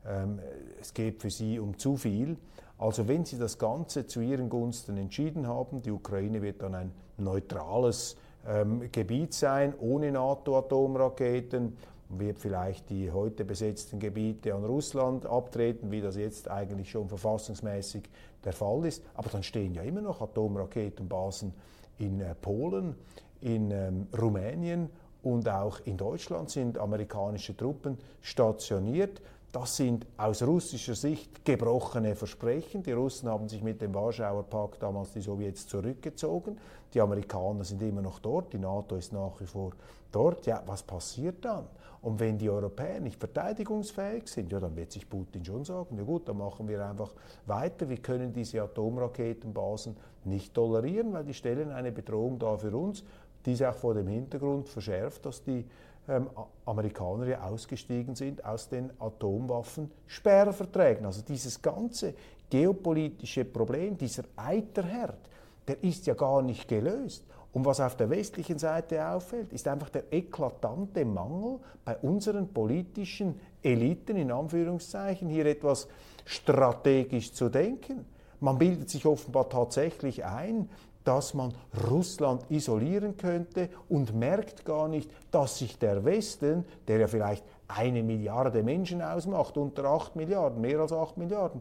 Ähm, 0.07 0.39
es 0.81 0.93
geht 0.95 1.21
für 1.21 1.31
sie 1.31 1.59
um 1.59 1.79
zu 1.79 1.97
viel. 1.97 2.37
Also 2.79 3.07
wenn 3.07 3.25
sie 3.25 3.39
das 3.39 3.59
Ganze 3.59 4.07
zu 4.07 4.21
ihren 4.21 4.49
Gunsten 4.49 4.97
entschieden 4.97 5.47
haben, 5.47 5.83
die 5.83 5.91
Ukraine 5.91 6.43
wird 6.43 6.63
dann 6.63 6.75
ein 6.75 6.93
neutrales 7.17 8.17
ähm, 8.47 8.91
Gebiet 8.91 9.35
sein, 9.35 9.75
ohne 9.79 10.11
NATO-Atomraketen, 10.11 11.77
wird 12.19 12.39
vielleicht 12.39 12.91
die 12.91 13.11
heute 13.11 13.45
besetzten 13.45 13.99
Gebiete 13.99 14.55
an 14.55 14.65
Russland 14.65 15.27
abtreten, 15.27 15.91
wie 15.91 16.01
das 16.01 16.17
jetzt 16.17 16.51
eigentlich 16.51 16.91
schon 16.91 17.09
verfassungsmäßig 17.09 18.03
der 18.45 18.53
Fall 18.53 18.85
ist. 18.87 19.03
Aber 19.15 19.31
dann 19.31 19.43
stehen 19.43 19.75
ja 19.75 19.83
immer 19.83 20.01
noch 20.01 20.21
Atomraketenbasen 20.21 21.53
in 21.99 22.21
äh, 22.21 22.35
Polen, 22.35 22.97
in 23.41 23.71
ähm, 23.71 24.07
Rumänien 24.19 24.91
und 25.23 25.49
auch 25.49 25.81
in 25.85 25.97
Deutschland 25.97 26.51
sind 26.51 26.79
amerikanische 26.79 27.57
Truppen 27.57 27.99
stationiert. 28.21 29.23
Das 29.53 29.77
sind 29.77 30.07
aus 30.17 30.43
russischer 30.43 30.95
Sicht 30.95 31.45
gebrochene 31.45 32.17
Versprechen. 32.17 32.83
Die 32.83 32.93
Russen 32.93 33.29
haben 33.29 33.49
sich 33.49 33.63
mit 33.63 33.83
dem 33.83 33.95
Warschauer 33.95 34.45
Pakt 34.45 34.83
damals 34.83 35.13
die 35.13 35.21
Sowjets 35.21 35.69
zurückgezogen. 35.69 36.59
Die 36.95 37.01
Amerikaner 37.01 37.63
sind 37.63 37.83
immer 37.83 38.01
noch 38.01 38.19
dort. 38.19 38.53
Die 38.55 38.59
NATO 38.59 38.97
ist 38.97 39.13
nach 39.13 39.39
wie 39.41 39.47
vor 39.47 39.73
dort. 40.11 40.47
Ja, 40.47 40.63
was 40.67 40.83
passiert 40.83 41.45
dann? 41.45 41.67
Und 42.03 42.19
wenn 42.19 42.37
die 42.37 42.51
Europäer 42.51 43.01
nicht 43.01 43.19
verteidigungsfähig 43.19 44.27
sind, 44.27 44.51
ja, 44.51 44.59
dann 44.59 44.75
wird 44.77 44.91
sich 44.91 45.09
Putin 45.09 45.45
schon 45.45 45.65
sagen, 45.65 45.97
ja 45.97 46.03
gut, 46.03 46.29
dann 46.29 46.39
machen 46.39 46.69
wir 46.69 46.85
einfach 46.85 47.15
weiter. 47.47 47.89
Wir 47.89 47.99
können 47.99 48.33
diese 48.33 48.61
Atomraketenbasen 48.61 49.97
nicht 50.25 50.53
tolerieren, 50.53 51.13
weil 51.13 51.25
die 51.25 51.35
stellen 51.35 51.71
eine 51.71 51.93
Bedrohung 51.93 52.41
dar 52.41 52.59
für 52.59 52.77
uns. 52.77 53.05
Dies 53.47 53.63
auch 53.63 53.77
vor 53.77 53.95
dem 53.95 54.09
Hintergrund 54.09 54.69
verschärft, 54.69 55.27
dass 55.27 55.45
die 55.45 55.65
ähm, 56.09 56.29
Amerikaner 56.67 57.29
ja 57.29 57.45
ausgestiegen 57.45 58.17
sind 58.17 58.45
aus 58.45 58.69
den 58.69 58.91
Atomwaffensperrverträgen. 58.99 61.07
Also 61.07 61.23
dieses 61.23 61.63
ganze 61.63 62.15
geopolitische 62.51 63.45
Problem, 63.45 63.97
dieser 63.97 64.25
Eiterherd, 64.35 65.31
der 65.69 65.81
ist 65.85 66.05
ja 66.07 66.15
gar 66.15 66.43
nicht 66.43 66.67
gelöst. 66.67 67.25
Und 67.53 67.67
was 67.67 67.81
auf 67.81 67.97
der 67.97 68.09
westlichen 68.09 68.59
Seite 68.59 69.07
auffällt, 69.07 69.53
ist 69.53 69.69
einfach 69.69 69.91
der 69.91 70.11
eklatante 70.11 71.05
Mangel 71.05 71.59
bei 71.85 71.97
unseren 71.99 72.49
politischen 72.49 73.39
Eliten, 73.63 74.17
in 74.17 74.33
Anführungszeichen, 74.33 75.29
hier 75.29 75.45
etwas 75.47 75.87
strategisch 76.25 77.33
zu 77.33 77.51
denken. 77.51 78.07
Man 78.41 78.59
bildet 78.59 78.89
sich 78.89 79.05
offenbar 79.05 79.51
tatsächlich 79.51 80.25
ein, 80.25 80.69
dass 81.05 81.35
man 81.35 81.53
Russland 81.91 82.45
isolieren 82.51 83.17
könnte 83.17 83.69
und 83.89 84.15
merkt 84.15 84.65
gar 84.65 84.89
nicht, 84.89 85.11
dass 85.31 85.59
sich 85.59 85.79
der 85.79 86.05
Westen, 86.05 86.65
der 86.89 86.99
ja 86.99 87.07
vielleicht 87.07 87.45
eine 87.69 88.03
Milliarde 88.03 88.63
Menschen 88.63 89.03
ausmacht, 89.03 89.57
unter 89.57 89.85
acht 89.85 90.17
Milliarden, 90.17 90.61
mehr 90.61 90.81
als 90.81 90.93
acht 90.93 91.17
Milliarden, 91.17 91.61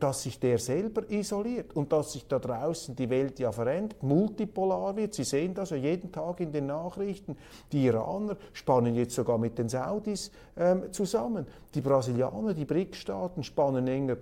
dass 0.00 0.22
sich 0.22 0.40
der 0.40 0.58
selber 0.58 1.08
isoliert 1.10 1.76
und 1.76 1.92
dass 1.92 2.12
sich 2.12 2.26
da 2.26 2.38
draußen 2.38 2.96
die 2.96 3.10
Welt 3.10 3.38
ja 3.38 3.52
verändert, 3.52 4.02
multipolar 4.02 4.96
wird. 4.96 5.14
Sie 5.14 5.24
sehen 5.24 5.54
das 5.54 5.70
ja 5.70 5.76
jeden 5.76 6.10
Tag 6.10 6.40
in 6.40 6.52
den 6.52 6.66
Nachrichten. 6.66 7.36
Die 7.70 7.84
Iraner 7.84 8.36
spannen 8.52 8.94
jetzt 8.94 9.14
sogar 9.14 9.38
mit 9.38 9.58
den 9.58 9.68
Saudis 9.68 10.30
ähm, 10.56 10.92
zusammen. 10.92 11.46
Die 11.74 11.82
Brasilianer, 11.82 12.54
die 12.54 12.64
BRIC-Staaten 12.64 13.42
spannen 13.42 13.86
enger 13.86 14.16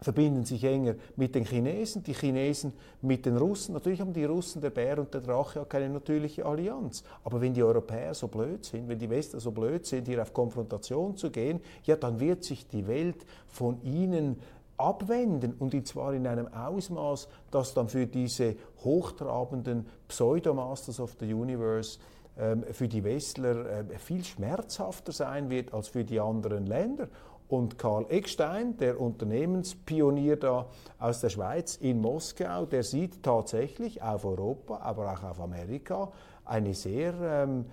verbinden 0.00 0.44
sich 0.44 0.62
enger 0.64 0.94
mit 1.16 1.34
den 1.34 1.44
Chinesen, 1.44 2.02
die 2.02 2.12
Chinesen 2.12 2.72
mit 3.02 3.26
den 3.26 3.36
Russen. 3.36 3.72
Natürlich 3.72 4.00
haben 4.00 4.12
die 4.12 4.24
Russen, 4.24 4.60
der 4.60 4.70
Bär 4.70 4.98
und 4.98 5.12
der 5.14 5.20
Drache, 5.20 5.60
auch 5.60 5.68
keine 5.68 5.88
natürliche 5.88 6.44
Allianz. 6.44 7.02
Aber 7.24 7.40
wenn 7.40 7.54
die 7.54 7.62
Europäer 7.62 8.14
so 8.14 8.28
blöd 8.28 8.64
sind, 8.64 8.88
wenn 8.88 8.98
die 8.98 9.10
Wester 9.10 9.40
so 9.40 9.50
blöd 9.50 9.86
sind, 9.86 10.06
hier 10.06 10.20
auf 10.20 10.32
Konfrontation 10.32 11.16
zu 11.16 11.30
gehen, 11.30 11.60
ja, 11.84 11.96
dann 11.96 12.20
wird 12.20 12.44
sich 12.44 12.68
die 12.68 12.86
Welt 12.86 13.24
von 13.46 13.82
ihnen 13.82 14.38
abwenden 14.78 15.54
und 15.58 15.86
zwar 15.86 16.14
in 16.14 16.26
einem 16.26 16.48
Ausmaß, 16.52 17.28
das 17.50 17.74
dann 17.74 17.88
für 17.88 18.06
diese 18.06 18.56
hochtrabenden 18.84 19.86
Pseudo-Masters 20.08 21.00
of 21.00 21.16
the 21.20 21.32
Universe 21.32 21.98
ähm, 22.38 22.64
für 22.70 22.88
die 22.88 23.02
Westler 23.02 23.66
äh, 23.66 23.98
viel 23.98 24.24
schmerzhafter 24.24 25.12
sein 25.12 25.48
wird 25.50 25.72
als 25.72 25.88
für 25.88 26.04
die 26.04 26.20
anderen 26.20 26.66
Länder. 26.66 27.08
Und 27.48 27.78
Karl 27.78 28.06
Eckstein, 28.08 28.76
der 28.76 29.00
Unternehmenspionier 29.00 30.36
da 30.36 30.66
aus 30.98 31.20
der 31.20 31.28
Schweiz 31.28 31.76
in 31.76 32.00
Moskau, 32.00 32.66
der 32.66 32.82
sieht 32.82 33.22
tatsächlich 33.22 34.02
auf 34.02 34.24
Europa, 34.24 34.78
aber 34.78 35.12
auch 35.12 35.22
auf 35.22 35.40
Amerika 35.40 36.10
eine 36.44 36.74
sehr 36.74 37.14
ähm, 37.22 37.66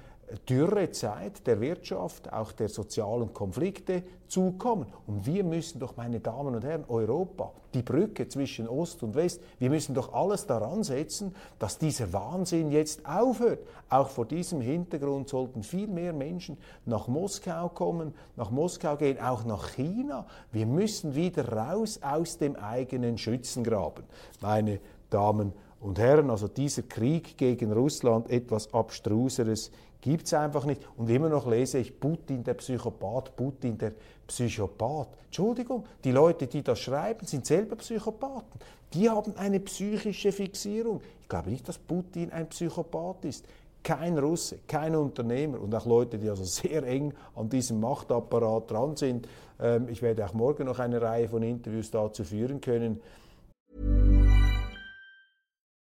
dürre 0.49 0.91
Zeit 0.91 1.45
der 1.47 1.61
Wirtschaft, 1.61 2.31
auch 2.31 2.51
der 2.51 2.69
sozialen 2.69 3.33
Konflikte 3.33 4.03
zukommen. 4.27 4.87
Und 5.05 5.25
wir 5.25 5.43
müssen 5.43 5.79
doch, 5.79 5.95
meine 5.95 6.19
Damen 6.19 6.55
und 6.55 6.63
Herren, 6.63 6.85
Europa, 6.87 7.51
die 7.73 7.81
Brücke 7.81 8.27
zwischen 8.27 8.67
Ost 8.67 9.03
und 9.03 9.15
West, 9.15 9.41
wir 9.59 9.69
müssen 9.69 9.93
doch 9.93 10.13
alles 10.13 10.47
daran 10.47 10.83
setzen, 10.83 11.35
dass 11.59 11.77
dieser 11.77 12.11
Wahnsinn 12.13 12.71
jetzt 12.71 13.05
aufhört. 13.05 13.59
Auch 13.89 14.09
vor 14.09 14.25
diesem 14.25 14.61
Hintergrund 14.61 15.29
sollten 15.29 15.63
viel 15.63 15.87
mehr 15.87 16.13
Menschen 16.13 16.57
nach 16.85 17.07
Moskau 17.07 17.69
kommen, 17.69 18.13
nach 18.35 18.49
Moskau 18.49 18.97
gehen, 18.97 19.19
auch 19.19 19.45
nach 19.45 19.75
China. 19.75 20.25
Wir 20.51 20.65
müssen 20.65 21.15
wieder 21.15 21.47
raus 21.51 21.99
aus 22.01 22.37
dem 22.37 22.55
eigenen 22.55 23.17
Schützengraben, 23.17 24.03
meine 24.41 24.79
Damen 25.09 25.53
und 25.79 25.99
Herren. 25.99 26.29
Also 26.29 26.47
dieser 26.47 26.83
Krieg 26.83 27.37
gegen 27.37 27.71
Russland, 27.71 28.29
etwas 28.29 28.73
Abstruseres 28.73 29.71
Gibt 30.03 30.25
es 30.25 30.33
einfach 30.33 30.65
nicht. 30.65 30.81
Und 30.97 31.09
immer 31.09 31.29
noch 31.29 31.47
lese 31.47 31.77
ich 31.77 31.97
Putin, 31.97 32.43
der 32.43 32.55
Psychopath, 32.55 33.37
Putin, 33.37 33.77
der 33.77 33.93
Psychopath. 34.27 35.07
Entschuldigung, 35.27 35.85
die 36.03 36.11
Leute, 36.11 36.45
die 36.45 36.61
das 36.61 36.81
schreiben, 36.81 37.25
sind 37.25 37.45
selber 37.45 37.77
Psychopathen. 37.77 38.59
Die 38.93 39.09
haben 39.09 39.33
eine 39.37 39.61
psychische 39.61 40.33
Fixierung. 40.33 40.99
Ich 41.21 41.29
glaube 41.29 41.51
nicht, 41.51 41.65
dass 41.69 41.77
Putin 41.77 42.33
ein 42.33 42.49
Psychopath 42.49 43.23
ist. 43.23 43.45
Kein 43.81 44.17
Russe, 44.17 44.59
kein 44.67 44.93
Unternehmer 44.93 45.61
und 45.61 45.73
auch 45.73 45.85
Leute, 45.85 46.17
die 46.17 46.29
also 46.29 46.43
sehr 46.43 46.83
eng 46.83 47.13
an 47.37 47.47
diesem 47.47 47.79
Machtapparat 47.79 48.69
dran 48.69 48.97
sind. 48.97 49.25
Ähm, 49.57 49.87
ich 49.87 50.01
werde 50.01 50.25
auch 50.25 50.33
morgen 50.33 50.65
noch 50.65 50.79
eine 50.79 51.01
Reihe 51.01 51.29
von 51.29 51.43
Interviews 51.43 51.91
dazu 51.91 52.25
führen 52.25 52.59
können. 52.59 52.99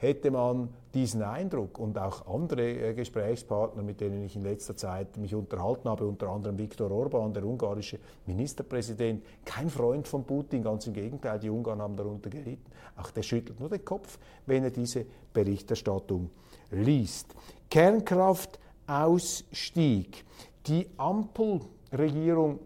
hätte 0.00 0.30
man 0.30 0.70
diesen 0.94 1.22
Eindruck 1.22 1.78
und 1.78 1.98
auch 1.98 2.26
andere 2.26 2.62
äh, 2.62 2.94
Gesprächspartner, 2.94 3.82
mit 3.82 4.00
denen 4.00 4.24
ich 4.24 4.34
in 4.34 4.42
letzter 4.42 4.74
Zeit 4.74 5.18
mich 5.18 5.34
unterhalten 5.34 5.86
habe, 5.88 6.06
unter 6.06 6.30
anderem 6.30 6.58
Viktor 6.58 6.90
Orban, 6.90 7.34
der 7.34 7.44
ungarische 7.44 7.98
Ministerpräsident, 8.26 9.22
kein 9.44 9.68
Freund 9.68 10.08
von 10.08 10.24
Putin, 10.24 10.62
ganz 10.62 10.86
im 10.86 10.94
Gegenteil, 10.94 11.38
die 11.38 11.50
Ungarn 11.50 11.82
haben 11.82 11.96
darunter 11.96 12.30
gelitten. 12.30 12.64
Auch 12.96 13.10
der 13.10 13.22
schüttelt 13.22 13.60
nur 13.60 13.68
den 13.68 13.84
Kopf, 13.84 14.18
wenn 14.46 14.64
er 14.64 14.70
diese 14.70 15.04
Berichterstattung 15.32 16.30
liest. 16.70 17.34
Kernkraftausstieg. 17.68 20.24
Die 20.66 20.88
Ampelregierung 20.96 22.58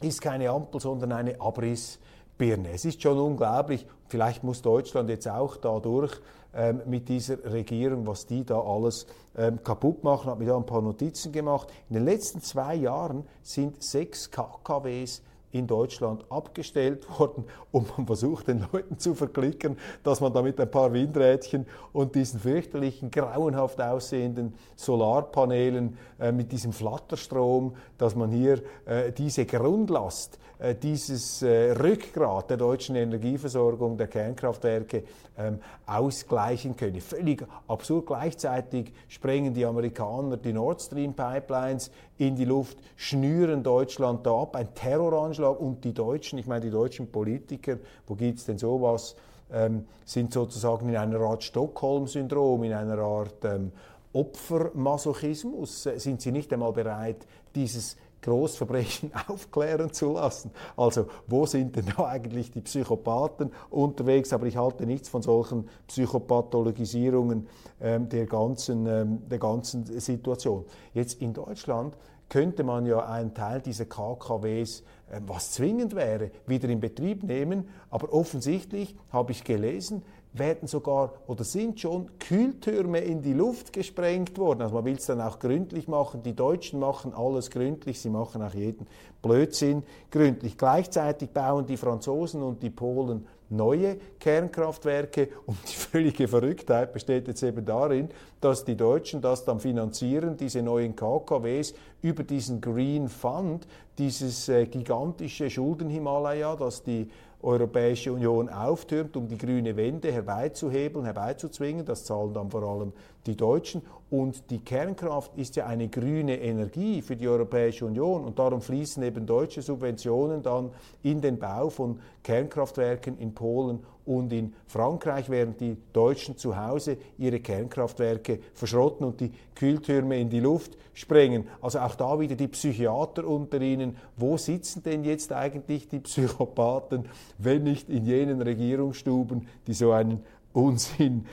ist 0.00 0.20
keine 0.20 0.50
Ampel, 0.50 0.80
sondern 0.80 1.12
eine 1.12 1.40
Abrissbirne. 1.40 2.70
Es 2.72 2.84
ist 2.84 3.00
schon 3.00 3.16
unglaublich. 3.18 3.86
Vielleicht 4.08 4.42
muss 4.44 4.60
Deutschland 4.60 5.08
jetzt 5.08 5.28
auch 5.28 5.56
dadurch 5.56 6.20
ähm, 6.54 6.82
mit 6.86 7.08
dieser 7.08 7.42
Regierung, 7.44 8.06
was 8.06 8.26
die 8.26 8.44
da 8.44 8.60
alles 8.60 9.06
ähm, 9.36 9.62
kaputt 9.62 10.04
machen. 10.04 10.30
Habe 10.30 10.44
mir 10.44 10.50
da 10.50 10.56
ein 10.56 10.66
paar 10.66 10.82
Notizen 10.82 11.32
gemacht. 11.32 11.68
In 11.88 11.94
den 11.94 12.04
letzten 12.04 12.40
zwei 12.40 12.74
Jahren 12.74 13.24
sind 13.42 13.82
sechs 13.82 14.30
KKWs 14.30 15.22
in 15.54 15.66
Deutschland 15.66 16.24
abgestellt 16.30 17.06
worden 17.18 17.44
und 17.70 17.96
man 17.96 18.06
versucht 18.06 18.48
den 18.48 18.66
Leuten 18.72 18.98
zu 18.98 19.14
verklicken, 19.14 19.78
dass 20.02 20.20
man 20.20 20.32
da 20.32 20.42
mit 20.42 20.60
ein 20.60 20.70
paar 20.70 20.92
Windrädchen 20.92 21.66
und 21.92 22.14
diesen 22.14 22.40
fürchterlichen, 22.40 23.10
grauenhaft 23.10 23.80
aussehenden 23.80 24.54
Solarpanelen 24.76 25.96
äh, 26.18 26.32
mit 26.32 26.52
diesem 26.52 26.72
Flatterstrom, 26.72 27.76
dass 27.98 28.14
man 28.14 28.30
hier 28.30 28.60
äh, 28.84 29.12
diese 29.12 29.46
Grundlast, 29.46 30.38
äh, 30.58 30.74
dieses 30.74 31.42
äh, 31.42 31.72
Rückgrat 31.72 32.50
der 32.50 32.56
deutschen 32.56 32.96
Energieversorgung 32.96 33.96
der 33.96 34.08
Kernkraftwerke 34.08 35.04
ähm, 35.36 35.58
ausgleichen 35.86 36.76
könne. 36.76 37.00
Völlig 37.00 37.44
absurd. 37.66 38.06
Gleichzeitig 38.06 38.92
sprengen 39.08 39.54
die 39.54 39.64
Amerikaner 39.64 40.36
die 40.36 40.52
Nord 40.52 40.80
Stream 40.80 41.14
Pipelines 41.14 41.90
in 42.18 42.36
die 42.36 42.44
Luft, 42.44 42.78
schnüren 42.96 43.62
Deutschland 43.62 44.24
da 44.26 44.42
ab. 44.42 44.56
Ein 44.56 44.74
Terroranschlag 44.74 45.58
und 45.58 45.84
die 45.84 45.92
Deutschen, 45.92 46.38
ich 46.38 46.46
meine 46.46 46.60
die 46.62 46.70
deutschen 46.70 47.10
Politiker, 47.10 47.78
wo 48.06 48.14
gibt 48.14 48.38
es 48.38 48.46
denn 48.46 48.58
sowas, 48.58 49.16
ähm, 49.52 49.84
sind 50.04 50.32
sozusagen 50.32 50.88
in 50.88 50.96
einer 50.96 51.20
Art 51.20 51.42
Stockholm-Syndrom, 51.42 52.64
in 52.64 52.72
einer 52.72 52.98
Art 52.98 53.44
ähm, 53.44 53.72
Opfermasochismus. 54.12 55.82
Sind 55.96 56.20
sie 56.20 56.32
nicht 56.32 56.52
einmal 56.52 56.72
bereit, 56.72 57.26
dieses 57.54 57.96
Großverbrechen 58.24 59.12
aufklären 59.28 59.92
zu 59.92 60.12
lassen. 60.12 60.50
Also 60.76 61.06
wo 61.26 61.44
sind 61.46 61.76
denn 61.76 61.86
da 61.96 62.06
eigentlich 62.06 62.50
die 62.50 62.62
Psychopathen 62.62 63.52
unterwegs? 63.70 64.32
Aber 64.32 64.46
ich 64.46 64.56
halte 64.56 64.86
nichts 64.86 65.08
von 65.08 65.22
solchen 65.22 65.68
Psychopathologisierungen 65.88 67.46
ähm, 67.80 68.08
der, 68.08 68.26
ganzen, 68.26 68.86
ähm, 68.86 69.28
der 69.28 69.38
ganzen 69.38 69.84
Situation. 70.00 70.64
Jetzt 70.94 71.20
in 71.20 71.34
Deutschland 71.34 71.94
könnte 72.30 72.64
man 72.64 72.86
ja 72.86 73.04
einen 73.06 73.34
Teil 73.34 73.60
dieser 73.60 73.84
KKWs, 73.84 74.80
äh, 75.10 75.20
was 75.26 75.52
zwingend 75.52 75.94
wäre, 75.94 76.30
wieder 76.46 76.68
in 76.70 76.80
Betrieb 76.80 77.22
nehmen. 77.24 77.68
Aber 77.90 78.12
offensichtlich 78.12 78.96
habe 79.10 79.32
ich 79.32 79.44
gelesen, 79.44 80.02
werden 80.34 80.66
sogar 80.66 81.12
oder 81.28 81.44
sind 81.44 81.80
schon 81.80 82.10
Kühltürme 82.18 82.98
in 82.98 83.22
die 83.22 83.32
Luft 83.32 83.72
gesprengt 83.72 84.36
worden. 84.36 84.62
Also 84.62 84.74
man 84.74 84.84
will 84.84 84.96
es 84.96 85.06
dann 85.06 85.20
auch 85.20 85.38
gründlich 85.38 85.86
machen. 85.88 86.22
Die 86.22 86.34
Deutschen 86.34 86.80
machen 86.80 87.14
alles 87.14 87.50
gründlich, 87.50 88.00
sie 88.00 88.10
machen 88.10 88.42
auch 88.42 88.52
jeden 88.52 88.86
Blödsinn 89.22 89.84
gründlich. 90.10 90.58
Gleichzeitig 90.58 91.30
bauen 91.30 91.66
die 91.66 91.76
Franzosen 91.76 92.42
und 92.42 92.62
die 92.62 92.70
Polen 92.70 93.26
neue 93.48 93.96
Kernkraftwerke 94.18 95.28
und 95.46 95.56
die 95.68 95.76
völlige 95.76 96.26
Verrücktheit 96.26 96.92
besteht 96.92 97.28
jetzt 97.28 97.42
eben 97.42 97.64
darin, 97.64 98.08
dass 98.40 98.64
die 98.64 98.76
Deutschen 98.76 99.20
das 99.20 99.44
dann 99.44 99.60
finanzieren, 99.60 100.36
diese 100.36 100.62
neuen 100.62 100.96
KKWs 100.96 101.74
über 102.02 102.24
diesen 102.24 102.60
Green 102.60 103.08
Fund, 103.08 103.66
dieses 103.98 104.48
äh, 104.48 104.66
gigantische 104.66 105.48
Schuldenhimalaya, 105.48 106.56
das 106.56 106.82
die 106.82 107.08
Europäische 107.44 108.12
Union 108.12 108.48
auftürmt, 108.48 109.16
um 109.16 109.28
die 109.28 109.36
grüne 109.36 109.76
Wende 109.76 110.10
herbeizuhebeln, 110.10 111.04
herbeizuzwingen. 111.04 111.84
Das 111.84 112.04
zahlen 112.04 112.32
dann 112.32 112.50
vor 112.50 112.62
allem 112.62 112.92
die 113.26 113.36
Deutschen. 113.36 113.82
Und 114.14 114.48
die 114.50 114.60
Kernkraft 114.60 115.36
ist 115.36 115.56
ja 115.56 115.66
eine 115.66 115.88
grüne 115.88 116.40
Energie 116.40 117.02
für 117.02 117.16
die 117.16 117.26
Europäische 117.26 117.84
Union 117.84 118.24
und 118.24 118.38
darum 118.38 118.60
fließen 118.60 119.02
eben 119.02 119.26
deutsche 119.26 119.60
Subventionen 119.60 120.40
dann 120.40 120.70
in 121.02 121.20
den 121.20 121.36
Bau 121.36 121.68
von 121.68 121.98
Kernkraftwerken 122.22 123.18
in 123.18 123.34
Polen 123.34 123.80
und 124.04 124.32
in 124.32 124.52
Frankreich, 124.68 125.28
während 125.30 125.60
die 125.60 125.76
Deutschen 125.92 126.36
zu 126.36 126.56
Hause 126.56 126.96
ihre 127.18 127.40
Kernkraftwerke 127.40 128.38
verschrotten 128.52 129.04
und 129.04 129.18
die 129.18 129.32
Kühltürme 129.56 130.20
in 130.20 130.30
die 130.30 130.38
Luft 130.38 130.78
sprengen. 130.92 131.48
Also 131.60 131.80
auch 131.80 131.96
da 131.96 132.20
wieder 132.20 132.36
die 132.36 132.46
Psychiater 132.46 133.26
unter 133.26 133.60
ihnen. 133.60 133.96
Wo 134.16 134.36
sitzen 134.36 134.84
denn 134.84 135.02
jetzt 135.02 135.32
eigentlich 135.32 135.88
die 135.88 135.98
Psychopathen, 135.98 137.08
wenn 137.38 137.64
nicht 137.64 137.90
in 137.90 138.06
jenen 138.06 138.40
Regierungsstuben, 138.42 139.48
die 139.66 139.74
so 139.74 139.90
einen 139.90 140.22
Unsinn 140.52 141.26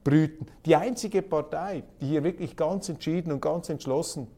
ausbrüten? 0.00 0.46
Die 0.66 0.76
einzige 0.76 1.22
Partei, 1.22 1.82
die 2.00 2.06
hier 2.06 2.24
wirklich 2.24 2.56
ganz 2.56 2.88
entschieden 2.88 3.32
und 3.32 3.40
ganz 3.40 3.68
entschlossen 3.68 4.28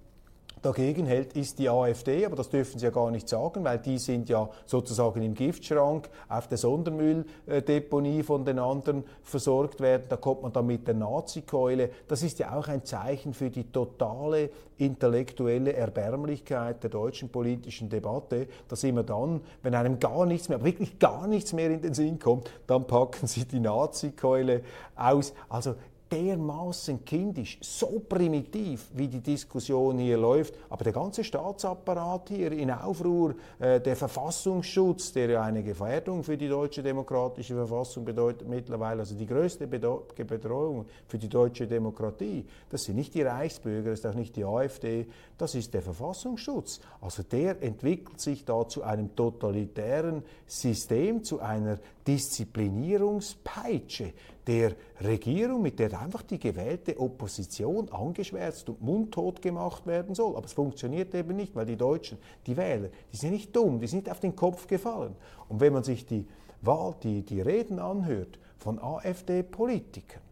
dagegen 0.63 1.07
hält, 1.07 1.35
ist 1.35 1.59
die 1.59 1.69
AfD, 1.69 2.25
aber 2.25 2.37
das 2.37 2.49
dürfen 2.49 2.79
Sie 2.79 2.85
ja 2.85 2.91
gar 2.91 3.11
nicht 3.11 3.29
sagen, 3.29 3.65
weil 3.65 3.79
die 3.79 3.99
sind 3.99 4.29
ja 4.29 4.49
sozusagen 4.65 5.23
im 5.23 5.35
Giftschrank 5.35 6.09
auf 6.29 6.49
der 6.49 6.59
Sondermülldeponie 6.59 8.23
von 8.23 8.45
den 8.45 8.59
anderen 8.59 9.05
versorgt 9.23 9.81
werden. 9.81 10.05
Da 10.09 10.17
kommt 10.17 10.43
man 10.43 10.53
dann 10.53 10.67
mit 10.67 10.87
der 10.87 10.95
Nazikeule. 10.95 11.91
Das 12.09 12.23
ist 12.23 12.39
ja 12.39 12.57
auch 12.57 12.69
ein 12.69 12.85
Zeichen 12.85 13.35
für 13.35 13.51
die 13.51 13.65
totale 13.65 14.51
intellektuelle 14.79 15.75
Erbärmlichkeit 15.75 16.83
der 16.83 16.91
deutschen 16.91 17.29
politischen 17.29 17.89
Debatte, 17.89 18.49
dass 18.69 18.83
immer 18.85 19.03
dann, 19.03 19.41
wenn 19.63 19.75
einem 19.75 19.99
gar 19.99 20.27
nichts 20.27 20.49
mehr, 20.49 20.63
wirklich 20.65 20.99
gar 20.99 21.27
nichts 21.27 21.53
mehr 21.53 21.71
in 21.71 21.83
den 21.83 21.95
Sinn 21.95 22.19
kommt, 22.19 22.51
dann 22.67 22.87
packen 22.87 23.27
Sie 23.27 23.45
die 23.45 23.61
Nazikeule 23.61 24.63
aus. 24.97 25.35
Also 25.49 25.75
dermaßen 26.13 27.05
kindisch, 27.07 27.59
so 27.63 28.03
primitiv, 28.07 28.91
wie 28.93 29.09
die 29.09 29.21
Diskussion 29.21 29.99
hier 29.99 30.19
läuft. 30.19 30.55
Aber 30.69 30.85
der 30.85 30.93
ganze 30.93 31.25
Staatsapparat 31.25 32.29
hier 32.29 32.53
in 32.53 32.71
Aufruhr, 32.71 33.35
äh, 33.59 33.81
der 33.81 33.97
Verfassungsschutz, 33.97 35.13
der 35.13 35.31
ja 35.31 35.43
eine 35.43 35.63
Gefährdung 35.63 36.23
für 36.23 36.37
die 36.37 36.49
deutsche 36.49 36.83
demokratische 36.83 37.55
Verfassung 37.55 38.05
bedeutet 38.05 38.47
mittlerweile, 38.47 39.01
also 39.01 39.15
die 39.15 39.27
größte 39.27 39.67
Bedrohung 39.67 40.85
für 41.09 41.19
die 41.19 41.29
deutsche 41.29 41.67
Demokratie, 41.67 42.45
das 42.69 42.85
sind 42.85 42.97
nicht 42.97 43.15
die 43.15 43.23
Reichsbürger, 43.23 43.91
das 43.91 44.01
ist 44.01 44.07
auch 44.07 44.15
nicht 44.15 44.37
die 44.37 44.45
AfD, 44.45 45.07
das 45.39 45.55
ist 45.55 45.73
der 45.73 45.83
Verfassungsschutz. 45.83 46.81
Also 47.01 47.23
der 47.23 47.63
entwickelt 47.63 48.21
sich 48.21 48.45
da 48.45 48.69
zu 48.69 48.83
einem 48.83 49.17
totalitären 49.17 50.23
System, 50.47 51.25
zu 51.25 51.41
einer 51.41 51.79
Disziplinierungspeitsche 52.07 54.13
der 54.47 54.75
Regierung, 55.01 55.63
mit 55.63 55.79
der 55.79 56.01
einfach 56.01 56.23
die 56.23 56.39
gewählte 56.39 56.99
Opposition 56.99 57.89
angeschwärzt 57.91 58.69
und 58.69 58.83
mundtot 58.83 59.41
gemacht 59.41 59.87
werden 59.87 60.15
soll. 60.15 60.37
Aber 60.37 60.47
es 60.47 60.53
funktioniert 60.53 61.15
eben 61.15 61.37
nicht, 61.37 61.55
weil 61.55 61.67
die 61.67 61.77
Deutschen, 61.77 62.19
die 62.47 62.57
Wähler, 62.57 62.89
die 63.13 63.17
sind 63.17 63.33
nicht 63.33 63.55
dumm, 63.55 63.81
die 63.81 63.87
sind 63.87 64.05
nicht 64.05 64.11
auf 64.11 64.21
den 64.21 64.35
Kopf 64.35 64.67
gefallen. 64.67 65.15
Und 65.49 65.61
wenn 65.61 65.73
man 65.73 65.85
sich 65.85 66.07
die 66.07 66.27
Wahl, 66.61 66.97
die, 67.03 67.23
die 67.23 67.41
Reden 67.41 67.79
anhört 67.79 68.39
von 68.59 68.81
AfD-Politikern 68.81 70.23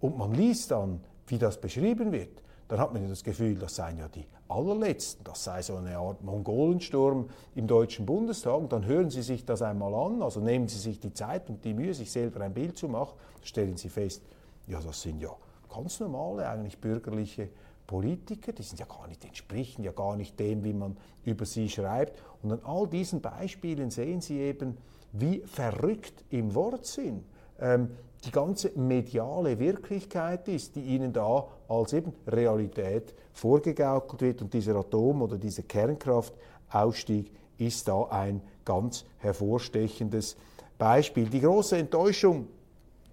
und 0.00 0.18
man 0.18 0.34
liest 0.34 0.70
dann, 0.70 1.00
wie 1.26 1.38
das 1.38 1.60
beschrieben 1.60 2.12
wird, 2.12 2.42
dann 2.68 2.78
hat 2.80 2.92
man 2.92 3.08
das 3.08 3.22
Gefühl, 3.22 3.56
das 3.56 3.76
seien 3.76 3.98
ja 3.98 4.08
die 4.08 4.26
allerletzten, 4.48 5.24
das 5.24 5.44
sei 5.44 5.62
so 5.62 5.76
eine 5.76 5.96
Art 5.98 6.22
Mongolensturm 6.22 7.28
im 7.54 7.66
Deutschen 7.66 8.06
Bundestag. 8.06 8.56
Und 8.56 8.72
dann 8.72 8.84
hören 8.86 9.10
Sie 9.10 9.22
sich 9.22 9.44
das 9.44 9.62
einmal 9.62 9.94
an, 9.94 10.22
also 10.22 10.40
nehmen 10.40 10.68
Sie 10.68 10.78
sich 10.78 10.98
die 11.00 11.12
Zeit 11.12 11.48
und 11.48 11.64
die 11.64 11.74
Mühe, 11.74 11.94
sich 11.94 12.10
selber 12.10 12.40
ein 12.40 12.54
Bild 12.54 12.76
zu 12.76 12.88
machen, 12.88 13.16
stellen 13.42 13.76
Sie 13.76 13.88
fest, 13.88 14.22
ja, 14.66 14.80
das 14.80 15.02
sind 15.02 15.20
ja 15.20 15.30
ganz 15.72 16.00
normale, 16.00 16.48
eigentlich 16.48 16.78
bürgerliche 16.78 17.48
Politiker, 17.86 18.52
die 18.52 18.62
sind 18.62 18.80
ja 18.80 18.86
gar 18.86 19.06
nicht, 19.06 19.24
entsprechen 19.24 19.84
ja 19.84 19.92
gar 19.92 20.16
nicht 20.16 20.38
dem, 20.40 20.64
wie 20.64 20.72
man 20.72 20.96
über 21.24 21.46
sie 21.46 21.68
schreibt. 21.68 22.20
Und 22.42 22.52
an 22.52 22.60
all 22.64 22.88
diesen 22.88 23.20
Beispielen 23.20 23.90
sehen 23.90 24.20
Sie 24.20 24.40
eben, 24.40 24.76
wie 25.12 25.40
verrückt 25.46 26.24
im 26.30 26.54
Wortsinn 26.54 27.24
ähm, 27.60 27.90
die 28.26 28.32
ganze 28.32 28.72
mediale 28.76 29.58
Wirklichkeit 29.58 30.48
ist, 30.48 30.74
die 30.76 30.82
ihnen 30.82 31.12
da 31.12 31.46
als 31.68 31.92
eben 31.92 32.12
Realität 32.26 33.14
vorgegaukelt 33.32 34.22
wird. 34.22 34.42
Und 34.42 34.52
dieser 34.52 34.76
Atom- 34.76 35.22
oder 35.22 35.38
dieser 35.38 35.62
Kernkraftausstieg 35.62 37.30
ist 37.58 37.86
da 37.88 38.04
ein 38.10 38.42
ganz 38.64 39.04
hervorstechendes 39.18 40.36
Beispiel. 40.76 41.28
Die 41.28 41.40
große 41.40 41.76
Enttäuschung, 41.78 42.48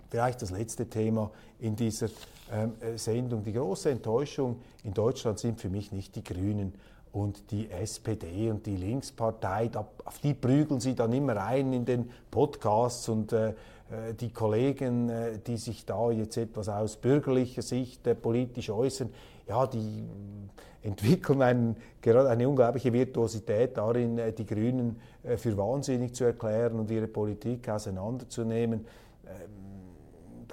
vielleicht 0.09 0.41
das 0.41 0.51
letzte 0.51 0.89
Thema 0.89 1.31
in 1.59 1.75
dieser 1.75 2.07
ähm, 2.51 2.73
äh, 2.81 2.97
Sendung, 2.97 3.43
die 3.43 3.53
große 3.53 3.89
Enttäuschung 3.89 4.59
in 4.83 4.93
Deutschland 4.93 5.39
sind 5.39 5.61
für 5.61 5.69
mich 5.69 5.91
nicht 5.91 6.15
die 6.15 6.23
Grünen 6.23 6.73
und 7.13 7.51
die 7.51 7.69
SPD 7.69 8.49
und 8.49 8.65
die 8.65 8.75
Linkspartei, 8.75 9.69
auf 10.03 10.19
die 10.19 10.33
prügeln 10.33 10.79
sie 10.79 10.95
dann 10.95 11.13
immer 11.13 11.37
ein 11.37 11.71
in 11.71 11.85
den 11.85 12.09
Podcasts 12.31 13.07
und 13.07 13.31
äh, 13.31 13.53
die 14.19 14.31
Kollegen, 14.31 15.09
äh, 15.09 15.39
die 15.39 15.57
sich 15.57 15.85
da 15.85 16.11
jetzt 16.11 16.37
etwas 16.37 16.69
aus 16.69 16.97
bürgerlicher 16.97 17.61
Sicht 17.61 18.05
äh, 18.07 18.15
politisch 18.15 18.69
äußern, 18.69 19.09
ja, 19.47 19.67
die 19.67 20.03
entwickeln 20.81 21.41
einen, 21.41 21.75
eine 22.05 22.47
unglaubliche 22.47 22.91
Virtuosität 22.91 23.77
darin, 23.77 24.19
die 24.37 24.45
Grünen 24.45 24.99
für 25.37 25.57
wahnsinnig 25.57 26.13
zu 26.13 26.25
erklären 26.25 26.79
und 26.79 26.91
ihre 26.91 27.07
Politik 27.07 27.69
auseinanderzunehmen. 27.69 28.85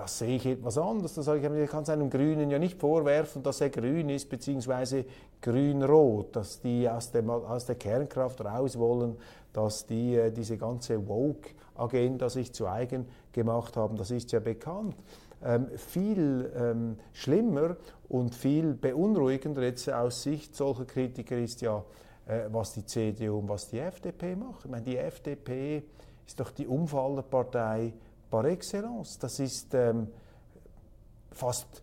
Das 0.01 0.19
sehe 0.19 0.37
ich 0.37 0.47
etwas 0.47 0.79
anders. 0.79 1.13
Das 1.13 1.27
sage 1.27 1.47
ich, 1.47 1.65
ich 1.65 1.71
kann 1.71 1.83
es 1.83 1.91
einem 1.91 2.09
Grünen 2.09 2.51
ja 2.51 2.59
nicht 2.59 2.81
vorwerfen, 2.81 3.43
dass 3.43 3.61
er 3.61 3.69
grün 3.69 4.09
ist, 4.09 4.31
beziehungsweise 4.31 5.05
grün-rot, 5.43 6.35
dass 6.37 6.59
die 6.63 6.89
aus, 6.89 7.11
dem, 7.11 7.29
aus 7.29 7.67
der 7.67 7.75
Kernkraft 7.75 8.43
raus 8.43 8.79
wollen, 8.79 9.19
dass 9.53 9.85
die 9.87 10.31
diese 10.35 10.57
ganze 10.57 11.07
Woke-Agenda 11.07 12.31
sich 12.31 12.51
zu 12.55 12.67
eigen 12.67 13.09
gemacht 13.33 13.77
haben, 13.77 13.99
das 13.99 14.11
ist 14.11 14.33
ja 14.33 14.41
bekannt. 14.41 14.97
Ähm, 15.45 15.67
viel 15.77 16.51
ähm, 16.57 16.97
schlimmer 17.13 17.77
und 18.09 18.35
viel 18.35 18.73
beunruhigender 18.73 19.63
jetzt 19.63 19.93
aus 19.93 20.23
Sicht 20.23 20.57
solcher 20.57 20.87
Kritiker 20.87 21.37
ist 21.37 21.61
ja, 21.61 21.85
äh, 22.27 22.45
was 22.51 22.73
die 22.73 22.87
CDU 22.87 23.41
und 23.41 23.51
was 23.51 23.69
die 23.69 23.79
FDP 23.79 24.35
machen. 24.35 24.61
Ich 24.65 24.71
meine, 24.71 24.85
die 24.85 24.97
FDP 24.97 25.83
ist 26.27 26.41
doch 26.41 26.53
die 26.53 26.67
Umfallerpartei 26.67 27.93
par 28.31 28.45
excellence. 28.45 29.19
Das 29.19 29.39
ist 29.41 29.75
ähm, 29.75 30.09
fast 31.33 31.83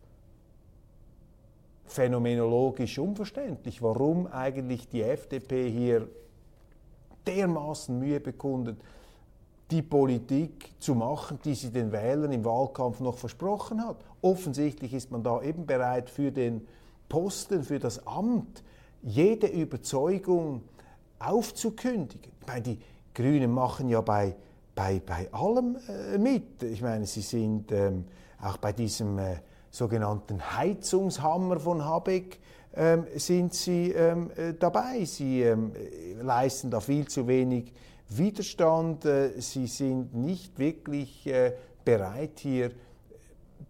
phänomenologisch 1.85 2.99
unverständlich, 2.99 3.81
warum 3.81 4.27
eigentlich 4.27 4.87
die 4.89 5.01
FDP 5.01 5.69
hier 5.69 6.07
dermaßen 7.25 7.97
Mühe 7.97 8.19
bekundet, 8.19 8.79
die 9.71 9.81
Politik 9.81 10.71
zu 10.79 10.95
machen, 10.95 11.39
die 11.43 11.53
sie 11.53 11.71
den 11.71 11.91
Wählern 11.91 12.31
im 12.31 12.45
Wahlkampf 12.45 12.99
noch 13.01 13.17
versprochen 13.17 13.85
hat. 13.85 13.97
Offensichtlich 14.21 14.93
ist 14.93 15.11
man 15.11 15.23
da 15.23 15.41
eben 15.41 15.65
bereit 15.65 16.09
für 16.09 16.31
den 16.31 16.65
Posten, 17.09 17.63
für 17.63 17.79
das 17.79 18.05
Amt, 18.07 18.63
jede 19.01 19.47
Überzeugung 19.47 20.61
aufzukündigen. 21.19 22.31
Ich 22.41 22.47
meine, 22.47 22.61
die 22.61 22.79
Grünen 23.13 23.51
machen 23.51 23.89
ja 23.89 24.01
bei, 24.01 24.35
bei, 24.77 25.01
bei 25.03 25.27
allem 25.33 25.75
äh, 25.89 26.17
mit. 26.19 26.61
Ich 26.61 26.81
meine, 26.81 27.07
sie 27.07 27.21
sind 27.21 27.71
ähm, 27.71 28.05
auch 28.39 28.57
bei 28.57 28.71
diesem 28.71 29.17
äh, 29.17 29.37
sogenannten 29.71 30.39
Heizungshammer 30.55 31.59
von 31.59 31.83
Habeck 31.83 32.39
ähm, 32.75 33.07
sind 33.15 33.55
sie 33.55 33.91
ähm, 33.91 34.29
äh, 34.35 34.53
dabei. 34.53 35.03
Sie 35.05 35.41
ähm, 35.41 35.71
leisten 36.21 36.69
da 36.69 36.79
viel 36.79 37.07
zu 37.07 37.27
wenig 37.27 37.73
Widerstand. 38.09 39.03
Äh, 39.05 39.41
sie 39.41 39.65
sind 39.65 40.13
nicht 40.13 40.59
wirklich 40.59 41.25
äh, 41.25 41.53
bereit, 41.83 42.39
hier 42.39 42.69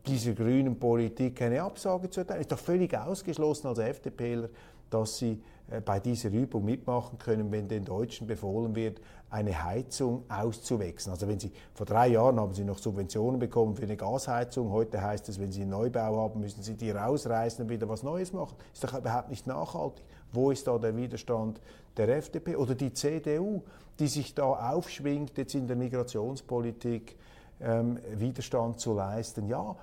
dieser 0.05 0.33
grünen 0.33 0.77
Politik 0.77 1.41
eine 1.41 1.61
Absage 1.61 2.09
zu 2.09 2.19
erteilen. 2.19 2.41
Ist 2.41 2.51
doch 2.51 2.59
völlig 2.59 2.97
ausgeschlossen 2.97 3.67
als 3.67 3.79
FDPler, 3.79 4.49
dass 4.89 5.19
sie 5.19 5.41
bei 5.85 5.99
dieser 5.99 6.29
Übung 6.29 6.63
mitmachen 6.63 7.17
können, 7.17 7.51
wenn 7.51 7.67
den 7.67 7.83
Deutschen 7.83 8.25
befohlen 8.25 8.75
wird, 8.75 9.01
eine 9.29 9.63
Heizung 9.63 10.23
auszuwechseln. 10.29 11.11
Also 11.11 11.27
wenn 11.27 11.39
Sie 11.39 11.51
vor 11.73 11.85
drei 11.85 12.07
Jahren 12.07 12.39
haben 12.39 12.53
Sie 12.53 12.63
noch 12.63 12.77
Subventionen 12.77 13.39
bekommen 13.39 13.75
für 13.75 13.83
eine 13.83 13.97
Gasheizung. 13.97 14.71
Heute 14.71 15.01
heißt 15.01 15.27
es, 15.27 15.39
wenn 15.39 15.51
Sie 15.51 15.61
einen 15.61 15.71
Neubau 15.71 16.21
haben, 16.21 16.39
müssen 16.39 16.63
Sie 16.63 16.75
die 16.75 16.91
rausreißen 16.91 17.63
und 17.63 17.69
wieder 17.69 17.89
was 17.89 18.03
Neues 18.03 18.31
machen. 18.31 18.55
Ist 18.73 18.83
doch 18.85 18.97
überhaupt 18.97 19.29
nicht 19.29 19.45
nachhaltig. 19.45 20.05
Wo 20.31 20.51
ist 20.51 20.67
da 20.67 20.77
der 20.77 20.95
Widerstand 20.95 21.59
der 21.97 22.07
FDP 22.15 22.55
oder 22.55 22.75
die 22.75 22.93
CDU, 22.93 23.63
die 23.99 24.07
sich 24.07 24.33
da 24.33 24.73
aufschwingt, 24.73 25.37
jetzt 25.37 25.55
in 25.55 25.67
der 25.67 25.75
Migrationspolitik 25.75 27.17
ähm, 27.59 27.99
Widerstand 28.15 28.79
zu 28.79 28.93
leisten? 28.93 29.47
Ja, 29.47 29.75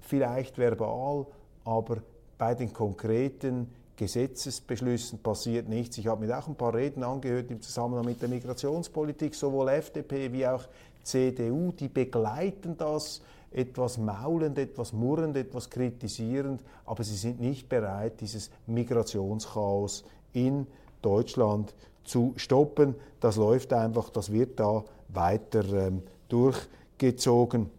vielleicht 0.00 0.58
verbal, 0.58 1.26
aber 1.64 1.98
bei 2.36 2.56
den 2.56 2.72
konkreten 2.72 3.72
Gesetzesbeschlüssen 4.02 5.20
passiert 5.20 5.68
nichts. 5.68 5.96
Ich 5.96 6.08
habe 6.08 6.26
mir 6.26 6.36
auch 6.36 6.48
ein 6.48 6.56
paar 6.56 6.74
Reden 6.74 7.04
angehört 7.04 7.52
im 7.52 7.62
Zusammenhang 7.62 8.04
mit 8.04 8.20
der 8.20 8.28
Migrationspolitik. 8.28 9.32
Sowohl 9.32 9.68
FDP 9.68 10.32
wie 10.32 10.44
auch 10.44 10.64
CDU, 11.04 11.70
die 11.70 11.86
begleiten 11.86 12.76
das 12.76 13.22
etwas 13.52 13.98
maulend, 13.98 14.58
etwas 14.58 14.92
murrend, 14.92 15.36
etwas 15.36 15.70
kritisierend, 15.70 16.64
aber 16.84 17.04
sie 17.04 17.14
sind 17.14 17.40
nicht 17.40 17.68
bereit, 17.68 18.20
dieses 18.20 18.50
Migrationschaos 18.66 20.02
in 20.32 20.66
Deutschland 21.00 21.72
zu 22.02 22.32
stoppen. 22.36 22.96
Das 23.20 23.36
läuft 23.36 23.72
einfach, 23.72 24.10
das 24.10 24.32
wird 24.32 24.58
da 24.58 24.82
weiter 25.10 25.64
ähm, 25.64 26.02
durchgezogen 26.28 27.70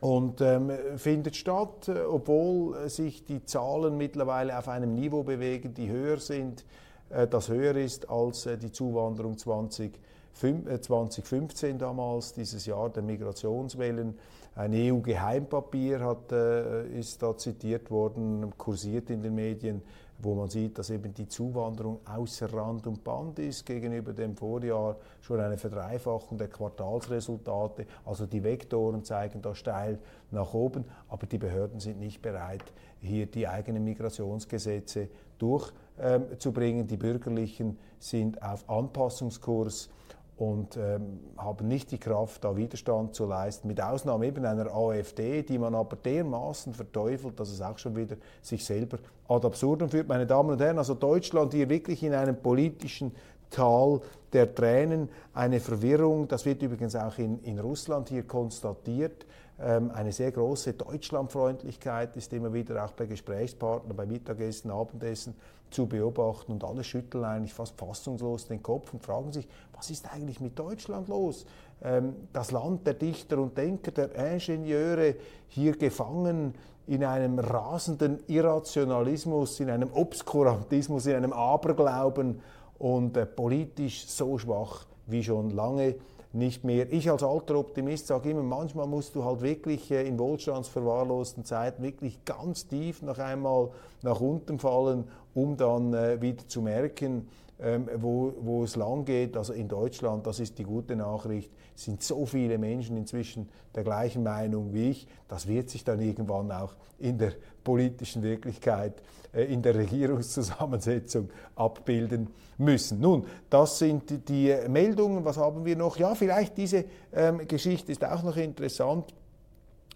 und 0.00 0.40
ähm, 0.40 0.70
findet 0.96 1.36
statt, 1.36 1.88
äh, 1.88 2.00
obwohl 2.00 2.88
sich 2.88 3.24
die 3.24 3.44
Zahlen 3.44 3.96
mittlerweile 3.96 4.58
auf 4.58 4.68
einem 4.68 4.94
Niveau 4.94 5.22
bewegen, 5.22 5.74
die 5.74 5.88
höher 5.88 6.18
sind, 6.18 6.64
äh, 7.10 7.26
das 7.26 7.48
höher 7.48 7.76
ist 7.76 8.10
als 8.10 8.46
äh, 8.46 8.58
die 8.58 8.72
Zuwanderung 8.72 9.38
20, 9.38 9.98
2015 10.34 11.78
damals, 11.78 12.34
dieses 12.34 12.66
Jahr 12.66 12.90
der 12.90 13.02
Migrationswellen. 13.02 14.18
Ein 14.54 14.74
EU-Geheimpapier 14.74 16.00
hat, 16.00 16.30
ist 16.30 17.22
da 17.22 17.34
zitiert 17.38 17.90
worden, 17.90 18.52
kursiert 18.58 19.08
in 19.08 19.22
den 19.22 19.34
Medien, 19.34 19.80
wo 20.18 20.34
man 20.34 20.48
sieht, 20.48 20.78
dass 20.78 20.90
eben 20.90 21.12
die 21.12 21.28
Zuwanderung 21.28 22.00
außer 22.06 22.52
Rand 22.52 22.86
und 22.86 23.04
Band 23.04 23.38
ist 23.38 23.66
gegenüber 23.66 24.12
dem 24.12 24.36
Vorjahr 24.36 24.96
schon 25.20 25.40
eine 25.40 25.58
Verdreifachung 25.58 26.38
der 26.38 26.48
Quartalsresultate. 26.48 27.86
Also 28.04 28.26
die 28.26 28.42
Vektoren 28.42 29.04
zeigen 29.04 29.42
da 29.42 29.54
steil 29.54 29.98
nach 30.30 30.54
oben, 30.54 30.84
aber 31.08 31.26
die 31.26 31.38
Behörden 31.38 31.80
sind 31.80 31.98
nicht 31.98 32.22
bereit, 32.22 32.64
hier 33.00 33.26
die 33.26 33.46
eigenen 33.46 33.84
Migrationsgesetze 33.84 35.08
durchzubringen. 35.38 36.86
Die 36.86 36.96
Bürgerlichen 36.96 37.78
sind 37.98 38.42
auf 38.42 38.68
Anpassungskurs 38.68 39.90
und 40.36 40.76
ähm, 40.76 41.20
haben 41.38 41.66
nicht 41.66 41.90
die 41.90 41.98
Kraft, 41.98 42.44
da 42.44 42.56
Widerstand 42.56 43.14
zu 43.14 43.24
leisten, 43.24 43.68
mit 43.68 43.80
Ausnahme 43.80 44.26
eben 44.26 44.44
einer 44.44 44.74
AfD, 44.74 45.42
die 45.42 45.58
man 45.58 45.74
aber 45.74 45.96
dermaßen 45.96 46.74
verteufelt, 46.74 47.40
dass 47.40 47.50
es 47.50 47.62
auch 47.62 47.78
schon 47.78 47.96
wieder 47.96 48.16
sich 48.42 48.64
selber 48.64 48.98
ad 49.28 49.46
absurdum 49.46 49.88
führt. 49.88 50.08
Meine 50.08 50.26
Damen 50.26 50.50
und 50.50 50.60
Herren, 50.60 50.78
also 50.78 50.94
Deutschland 50.94 51.54
hier 51.54 51.68
wirklich 51.70 52.02
in 52.02 52.12
einem 52.12 52.36
politischen 52.36 53.12
Tal 53.48 54.00
der 54.32 54.54
Tränen, 54.54 55.08
eine 55.32 55.60
Verwirrung, 55.60 56.28
das 56.28 56.44
wird 56.44 56.60
übrigens 56.62 56.96
auch 56.96 57.16
in, 57.16 57.42
in 57.42 57.58
Russland 57.58 58.08
hier 58.08 58.24
konstatiert, 58.24 59.24
eine 59.58 60.12
sehr 60.12 60.32
große 60.32 60.74
Deutschlandfreundlichkeit 60.74 62.14
ist 62.16 62.32
immer 62.34 62.52
wieder 62.52 62.84
auch 62.84 62.92
bei 62.92 63.06
Gesprächspartnern, 63.06 63.96
bei 63.96 64.04
Mittagessen, 64.04 64.70
Abendessen 64.70 65.34
zu 65.70 65.86
beobachten 65.86 66.52
und 66.52 66.64
alle 66.64 66.84
schütteln 66.84 67.24
eigentlich 67.24 67.54
fast 67.54 67.78
fassungslos 67.78 68.46
den 68.46 68.62
Kopf 68.62 68.92
und 68.92 69.02
fragen 69.02 69.32
sich, 69.32 69.48
was 69.74 69.90
ist 69.90 70.12
eigentlich 70.12 70.40
mit 70.40 70.58
Deutschland 70.58 71.08
los? 71.08 71.46
Ähm, 71.82 72.14
das 72.32 72.50
Land 72.50 72.86
der 72.86 72.94
Dichter 72.94 73.38
und 73.38 73.56
Denker, 73.56 73.90
der 73.90 74.32
Ingenieure, 74.32 75.14
hier 75.48 75.76
gefangen 75.76 76.54
in 76.86 77.04
einem 77.04 77.38
rasenden 77.38 78.20
Irrationalismus, 78.28 79.58
in 79.60 79.70
einem 79.70 79.92
Obskurantismus, 79.92 81.06
in 81.06 81.16
einem 81.16 81.32
Aberglauben 81.32 82.40
und 82.78 83.16
äh, 83.16 83.26
politisch 83.26 84.06
so 84.06 84.38
schwach 84.38 84.86
wie 85.06 85.22
schon 85.22 85.50
lange 85.50 85.96
nicht 86.36 86.64
mehr. 86.64 86.92
Ich 86.92 87.10
als 87.10 87.22
alter 87.22 87.56
Optimist 87.56 88.06
sage 88.06 88.30
immer, 88.30 88.42
manchmal 88.42 88.86
musst 88.86 89.14
du 89.14 89.24
halt 89.24 89.40
wirklich 89.40 89.90
äh, 89.90 90.06
in 90.06 90.18
wohlstandsverwahrlosten 90.18 91.44
Zeiten 91.44 91.82
wirklich 91.82 92.24
ganz 92.24 92.68
tief 92.68 93.02
noch 93.02 93.18
einmal 93.18 93.70
nach 94.02 94.20
unten 94.20 94.58
fallen, 94.58 95.04
um 95.34 95.56
dann 95.56 95.94
äh, 95.94 96.20
wieder 96.20 96.46
zu 96.46 96.62
merken, 96.62 97.28
ähm, 97.58 97.88
wo, 97.96 98.34
wo 98.40 98.64
es 98.64 98.76
lang 98.76 99.04
geht. 99.04 99.36
Also 99.36 99.54
in 99.54 99.68
Deutschland, 99.68 100.26
das 100.26 100.40
ist 100.40 100.58
die 100.58 100.64
gute 100.64 100.94
Nachricht, 100.94 101.50
sind 101.74 102.02
so 102.02 102.26
viele 102.26 102.58
Menschen 102.58 102.96
inzwischen 102.96 103.48
der 103.74 103.84
gleichen 103.84 104.22
Meinung 104.22 104.74
wie 104.74 104.90
ich. 104.90 105.08
Das 105.28 105.46
wird 105.46 105.70
sich 105.70 105.84
dann 105.84 106.00
irgendwann 106.00 106.52
auch 106.52 106.74
in 106.98 107.18
der 107.18 107.32
politischen 107.66 108.22
Wirklichkeit, 108.22 109.02
äh, 109.34 109.44
in 109.52 109.60
der 109.60 109.74
Regierungszusammensetzung 109.74 111.28
abbilden 111.56 112.28
müssen. 112.58 113.00
Nun, 113.00 113.26
das 113.50 113.78
sind 113.78 114.28
die, 114.28 114.54
Meldungen. 114.68 115.24
Was 115.24 115.36
haben 115.36 115.64
wir 115.64 115.76
noch? 115.76 115.96
Ja, 115.98 116.14
vielleicht 116.14 116.56
diese 116.56 116.84
ähm, 117.12 117.46
Geschichte 117.46 117.90
ist 117.90 118.04
auch 118.04 118.22
noch 118.22 118.36
interessant. 118.36 119.12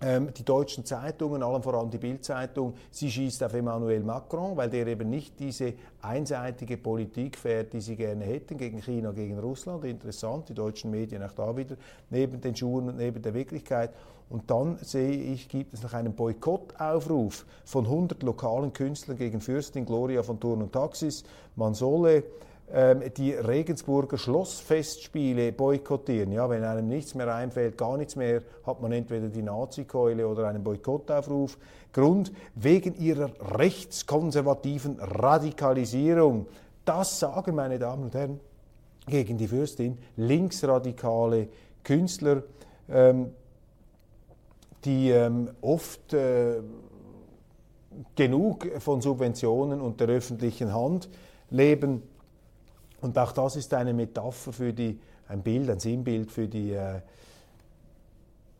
Ähm, 0.02 0.32
die 0.34 0.44
deutschen 0.44 0.84
Zeitungen, 0.84 1.42
allen 1.42 1.62
voran 1.62 1.90
die 1.90 1.98
Bildzeitung, 1.98 2.74
sie 2.90 3.10
schießt 3.10 3.44
auf 3.44 3.52
Emmanuel 3.52 4.02
Macron, 4.02 4.56
weil 4.56 4.70
der 4.70 4.86
eben 4.86 5.10
nicht 5.10 5.38
diese 5.38 5.74
einseitige 6.00 6.78
Politik 6.78 7.36
fährt, 7.36 7.74
die 7.74 7.82
sie 7.82 7.96
gerne 7.96 8.24
hätten, 8.24 8.56
gegen 8.56 8.80
China, 8.82 9.12
gegen 9.12 9.38
Russland. 9.38 9.84
Interessant, 9.84 10.48
die 10.48 10.54
deutschen 10.54 10.90
Medien 10.90 11.22
auch 11.22 11.32
da 11.32 11.54
wieder 11.54 11.76
neben 12.08 12.40
den 12.40 12.56
Schuhen 12.56 12.88
und 12.88 12.96
neben 12.96 13.22
der 13.22 13.34
Wirklichkeit. 13.34 13.90
Und 14.30 14.48
dann 14.48 14.78
sehe 14.80 15.10
ich, 15.10 15.48
gibt 15.48 15.74
es 15.74 15.82
noch 15.82 15.92
einen 15.92 16.14
Boykottaufruf 16.14 17.44
von 17.64 17.84
100 17.84 18.22
lokalen 18.22 18.72
Künstlern 18.72 19.18
gegen 19.18 19.40
Fürstin 19.40 19.84
Gloria 19.84 20.22
von 20.22 20.38
Turn 20.38 20.62
und 20.62 20.72
Taxis. 20.72 21.24
Man 21.56 21.74
solle 21.74 22.22
ähm, 22.72 23.02
die 23.16 23.32
Regensburger 23.32 24.16
Schlossfestspiele 24.16 25.50
boykottieren. 25.50 26.30
Ja, 26.30 26.48
wenn 26.48 26.62
einem 26.62 26.86
nichts 26.86 27.16
mehr 27.16 27.34
einfällt, 27.34 27.76
gar 27.76 27.96
nichts 27.96 28.14
mehr, 28.14 28.42
hat 28.64 28.80
man 28.80 28.92
entweder 28.92 29.28
die 29.28 29.42
Nazi-Keule 29.42 30.28
oder 30.28 30.46
einen 30.46 30.62
Boykottaufruf. 30.62 31.58
Grund 31.92 32.30
wegen 32.54 32.94
ihrer 33.00 33.32
rechtskonservativen 33.58 35.00
Radikalisierung. 35.00 36.46
Das 36.84 37.18
sagen, 37.18 37.56
meine 37.56 37.80
Damen 37.80 38.04
und 38.04 38.14
Herren, 38.14 38.38
gegen 39.08 39.36
die 39.36 39.48
Fürstin 39.48 39.98
linksradikale 40.16 41.48
Künstler, 41.82 42.44
ähm, 42.88 43.32
die 44.84 45.10
ähm, 45.10 45.50
oft 45.60 46.12
äh, 46.14 46.60
genug 48.14 48.68
von 48.80 49.00
Subventionen 49.00 49.80
und 49.80 50.00
der 50.00 50.08
öffentlichen 50.08 50.72
Hand 50.72 51.08
leben. 51.50 52.02
Und 53.00 53.18
auch 53.18 53.32
das 53.32 53.56
ist 53.56 53.72
eine 53.74 53.92
Metapher 53.92 54.52
für 54.52 54.72
die, 54.72 54.98
ein 55.28 55.42
Bild, 55.42 55.70
ein 55.70 55.80
Sinnbild 55.80 56.30
für 56.30 56.48
die 56.48 56.72
äh, 56.72 57.00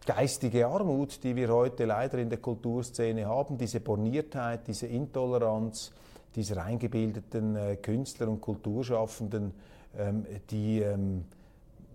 geistige 0.06 0.66
Armut, 0.66 1.22
die 1.22 1.36
wir 1.36 1.48
heute 1.48 1.84
leider 1.84 2.18
in 2.18 2.30
der 2.30 2.38
Kulturszene 2.38 3.26
haben, 3.26 3.58
diese 3.58 3.80
Borniertheit, 3.80 4.66
diese 4.66 4.86
Intoleranz 4.86 5.92
dieser 6.34 6.62
eingebildeten 6.64 7.56
äh, 7.56 7.76
Künstler 7.76 8.28
und 8.28 8.40
Kulturschaffenden, 8.40 9.52
ähm, 9.98 10.24
die 10.50 10.80
ähm, 10.80 11.24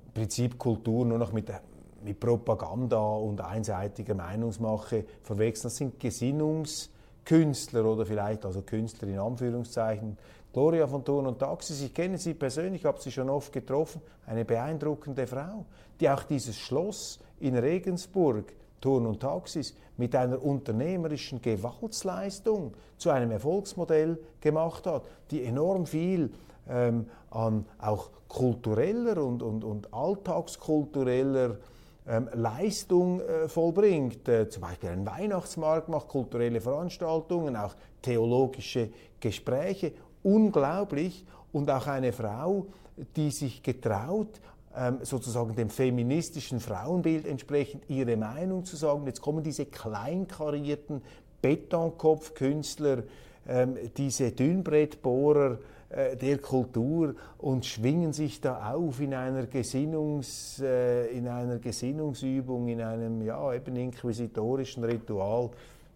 im 0.07 0.11
Prinzip 0.13 0.57
Kultur 0.57 1.05
nur 1.05 1.17
noch 1.17 1.31
mit, 1.31 1.49
mit 2.05 2.19
Propaganda 2.19 2.99
und 2.99 3.41
einseitiger 3.41 4.13
Meinungsmache 4.13 5.05
verwechseln. 5.23 5.69
Das 5.69 5.75
sind 5.75 5.99
Gesinnungskünstler 5.99 7.83
oder 7.83 8.05
vielleicht 8.05 8.45
also 8.45 8.61
Künstler 8.61 9.09
in 9.09 9.19
Anführungszeichen, 9.19 10.17
Gloria 10.53 10.87
von 10.87 11.03
Thurn 11.03 11.27
und 11.27 11.39
Taxis, 11.39 11.81
ich 11.81 11.93
kenne 11.93 12.17
sie 12.17 12.33
persönlich, 12.33 12.85
habe 12.85 13.01
sie 13.01 13.11
schon 13.11 13.29
oft 13.29 13.51
getroffen, 13.51 14.01
eine 14.25 14.45
beeindruckende 14.45 15.27
Frau, 15.27 15.65
die 15.99 16.09
auch 16.09 16.23
dieses 16.23 16.57
Schloss 16.57 17.19
in 17.41 17.57
Regensburg, 17.57 18.53
Thurn 18.79 19.05
und 19.05 19.19
Taxis, 19.19 19.75
mit 19.97 20.15
einer 20.15 20.41
unternehmerischen 20.41 21.41
Gewaltsleistung 21.41 22.73
zu 22.97 23.09
einem 23.09 23.31
Erfolgsmodell 23.31 24.17
gemacht 24.39 24.87
hat, 24.87 25.03
die 25.29 25.43
enorm 25.43 25.85
viel 25.85 26.31
ähm, 26.69 27.07
an 27.31 27.65
auch 27.79 28.09
kultureller 28.29 29.23
und, 29.23 29.41
und, 29.43 29.63
und 29.63 29.93
alltagskultureller 29.93 31.57
ähm, 32.07 32.29
Leistung 32.33 33.21
äh, 33.21 33.47
vollbringt. 33.47 34.27
Äh, 34.27 34.49
zum 34.49 34.61
Beispiel 34.61 34.89
einen 34.89 35.05
Weihnachtsmarkt 35.05 35.89
macht, 35.89 36.07
kulturelle 36.07 36.61
Veranstaltungen, 36.61 37.55
auch 37.55 37.75
theologische 38.01 38.89
Gespräche 39.19 39.93
unglaublich 40.25 41.25
und 41.51 41.69
auch 41.69 41.87
eine 41.87 42.11
Frau, 42.11 42.67
die 43.15 43.31
sich 43.31 43.61
getraut, 43.63 44.41
ähm, 44.75 44.99
sozusagen 45.03 45.55
dem 45.55 45.69
feministischen 45.69 46.59
Frauenbild 46.59 47.25
entsprechend 47.25 47.89
ihre 47.89 48.17
Meinung 48.17 48.65
zu 48.65 48.75
sagen. 48.75 49.05
Jetzt 49.05 49.21
kommen 49.21 49.43
diese 49.43 49.65
kleinkarierten 49.65 51.01
Betonkopfkünstler, 51.41 53.03
ähm, 53.47 53.77
diese 53.95 54.31
Dünnbrettbohrer 54.31 55.59
der 55.95 56.39
Kultur 56.39 57.15
und 57.37 57.65
schwingen 57.65 58.11
sich 58.11 58.41
da 58.41 58.73
auf 58.73 58.99
in 58.99 59.13
einer, 59.13 59.45
Gesinnungs, 59.45 60.59
äh, 60.59 61.07
in 61.07 61.27
einer 61.27 61.59
Gesinnungsübung, 61.59 62.67
in 62.67 62.81
einem 62.81 63.21
ja, 63.21 63.53
eben 63.53 63.75
inquisitorischen 63.77 64.83
Ritual. 64.83 65.51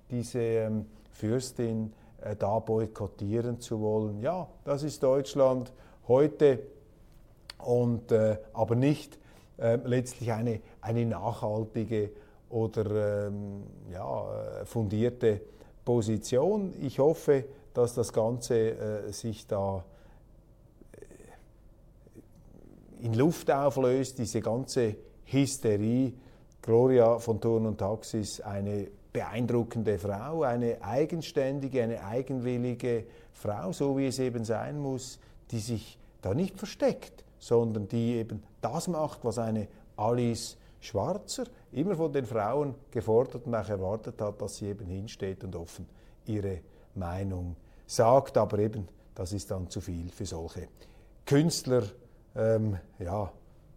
Diese 0.09 0.39
ähm, 0.39 0.85
Fürstin 1.11 1.91
äh, 2.21 2.35
da 2.35 2.59
boykottieren 2.59 3.59
zu 3.59 3.81
wollen. 3.81 4.21
Ja, 4.21 4.47
das 4.63 4.83
ist 4.83 5.03
Deutschland 5.03 5.73
heute 6.07 6.59
und 7.57 8.11
äh, 8.11 8.37
aber 8.53 8.75
nicht 8.75 9.19
äh, 9.57 9.75
letztlich 9.83 10.31
eine, 10.31 10.61
eine 10.81 11.05
nachhaltige 11.05 12.11
oder 12.49 13.27
ähm, 13.27 13.63
ja, 13.91 14.61
äh, 14.61 14.65
fundierte 14.65 15.41
Position. 15.85 16.73
Ich 16.81 16.99
hoffe, 16.99 17.45
dass 17.73 17.93
das 17.93 18.11
Ganze 18.13 18.55
äh, 18.55 19.11
sich 19.11 19.47
da 19.47 19.83
äh, 20.93 21.05
in 23.01 23.13
Luft 23.13 23.49
auflöst, 23.51 24.17
diese 24.19 24.41
ganze 24.41 24.95
Hysterie. 25.25 26.13
Gloria 26.61 27.19
von 27.19 27.39
Turn 27.39 27.65
und 27.65 27.77
Taxis, 27.77 28.41
eine 28.41 28.87
beeindruckende 29.13 29.97
Frau, 29.97 30.43
eine 30.43 30.81
eigenständige, 30.81 31.83
eine 31.83 32.03
eigenwillige 32.03 33.05
Frau, 33.33 33.71
so 33.71 33.97
wie 33.97 34.07
es 34.07 34.19
eben 34.19 34.43
sein 34.43 34.77
muss, 34.77 35.19
die 35.51 35.59
sich 35.59 35.97
da 36.21 36.33
nicht 36.33 36.57
versteckt, 36.57 37.23
sondern 37.39 37.87
die 37.87 38.15
eben 38.15 38.43
das 38.61 38.87
macht, 38.87 39.23
was 39.23 39.39
eine 39.39 39.67
Alice 39.95 40.57
Schwarzer 40.81 41.45
immer 41.71 41.95
von 41.95 42.11
den 42.11 42.25
Frauen 42.25 42.75
gefordert 42.91 43.45
und 43.45 43.55
auch 43.55 43.67
erwartet 43.67 44.21
hat, 44.21 44.41
dass 44.41 44.57
sie 44.57 44.67
eben 44.67 44.85
hinsteht 44.85 45.43
und 45.43 45.55
offen 45.55 45.85
ihre 46.25 46.61
Meinung 46.95 47.55
sagt. 47.85 48.37
Aber 48.37 48.59
eben, 48.59 48.87
das 49.15 49.33
ist 49.33 49.51
dann 49.51 49.69
zu 49.69 49.81
viel 49.81 50.09
für 50.09 50.25
solche 50.25 50.67
Künstler. 51.25 51.83
Ähm, 52.35 52.77
ja, 52.99 53.31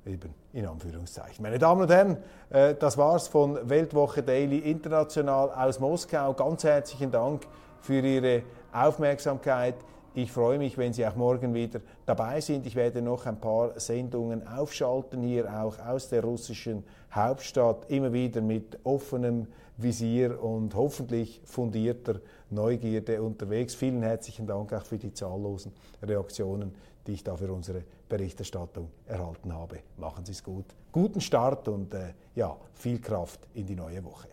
eben 0.07 0.35
in 0.53 0.67
Anführungszeichen. 0.67 1.43
Meine 1.43 1.59
Damen 1.59 1.83
und 1.83 1.91
Herren, 1.91 2.19
äh, 2.51 2.75
das 2.75 2.99
war's 2.99 3.29
von 3.29 3.69
Weltwoche 3.69 4.23
Daily 4.23 4.59
International 4.59 5.51
aus 5.51 5.81
Moskau. 5.81 6.35
Ganz 6.35 6.65
herzlichen 6.65 7.11
Dank 7.11 7.47
für 7.81 8.01
Ihre 8.01 8.43
Aufmerksamkeit. 8.73 9.77
Ich 10.15 10.31
freue 10.31 10.59
mich, 10.59 10.77
wenn 10.77 10.93
Sie 10.93 11.07
auch 11.07 11.17
morgen 11.17 11.55
wieder 11.55 11.81
dabei 12.05 12.43
sind. 12.43 12.67
Ich 12.67 12.77
werde 12.77 13.01
noch 13.01 13.25
ein 13.25 13.41
paar 13.41 13.81
Sendungen 13.81 14.47
aufschalten, 14.47 15.23
hier 15.23 15.51
auch 15.51 15.79
aus 15.79 16.11
der 16.11 16.23
russischen 16.23 16.85
Hauptstadt, 17.11 17.91
immer 17.91 18.13
wieder 18.13 18.43
mit 18.43 18.79
offenem 18.85 19.47
Visier 19.79 20.43
und 20.43 20.75
hoffentlich 20.75 21.41
fundierter 21.45 22.21
Neugierde 22.51 23.23
unterwegs. 23.23 23.75
Vielen 23.75 24.03
herzlichen 24.03 24.47
Dank 24.47 24.75
auch 24.75 24.85
für 24.85 24.99
die 24.99 25.15
zahllosen 25.15 25.73
Reaktionen, 26.03 26.75
die 27.07 27.13
ich 27.13 27.25
da 27.25 27.35
für 27.35 27.51
unsere 27.51 27.83
Berichterstattung 28.13 28.91
erhalten 29.07 29.55
habe. 29.55 29.79
Machen 29.97 30.27
Sie 30.27 30.33
es 30.33 30.43
gut. 30.45 30.67
Guten 30.93 31.23
Start 31.23 31.67
und 31.67 31.95
äh, 31.95 32.13
ja, 32.35 32.55
viel 32.75 33.01
Kraft 33.01 33.41
in 33.55 33.65
die 33.65 33.75
neue 33.75 34.05
Woche. 34.05 34.29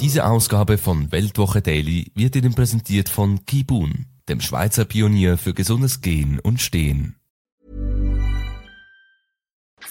Diese 0.00 0.26
Ausgabe 0.26 0.76
von 0.76 1.12
Weltwoche 1.12 1.62
Daily 1.62 2.10
wird 2.16 2.34
Ihnen 2.34 2.54
präsentiert 2.54 3.08
von 3.08 3.44
Kibun, 3.44 4.06
dem 4.28 4.40
Schweizer 4.40 4.84
Pionier 4.84 5.38
für 5.38 5.54
gesundes 5.54 6.00
Gehen 6.00 6.40
und 6.40 6.60
Stehen. 6.60 7.14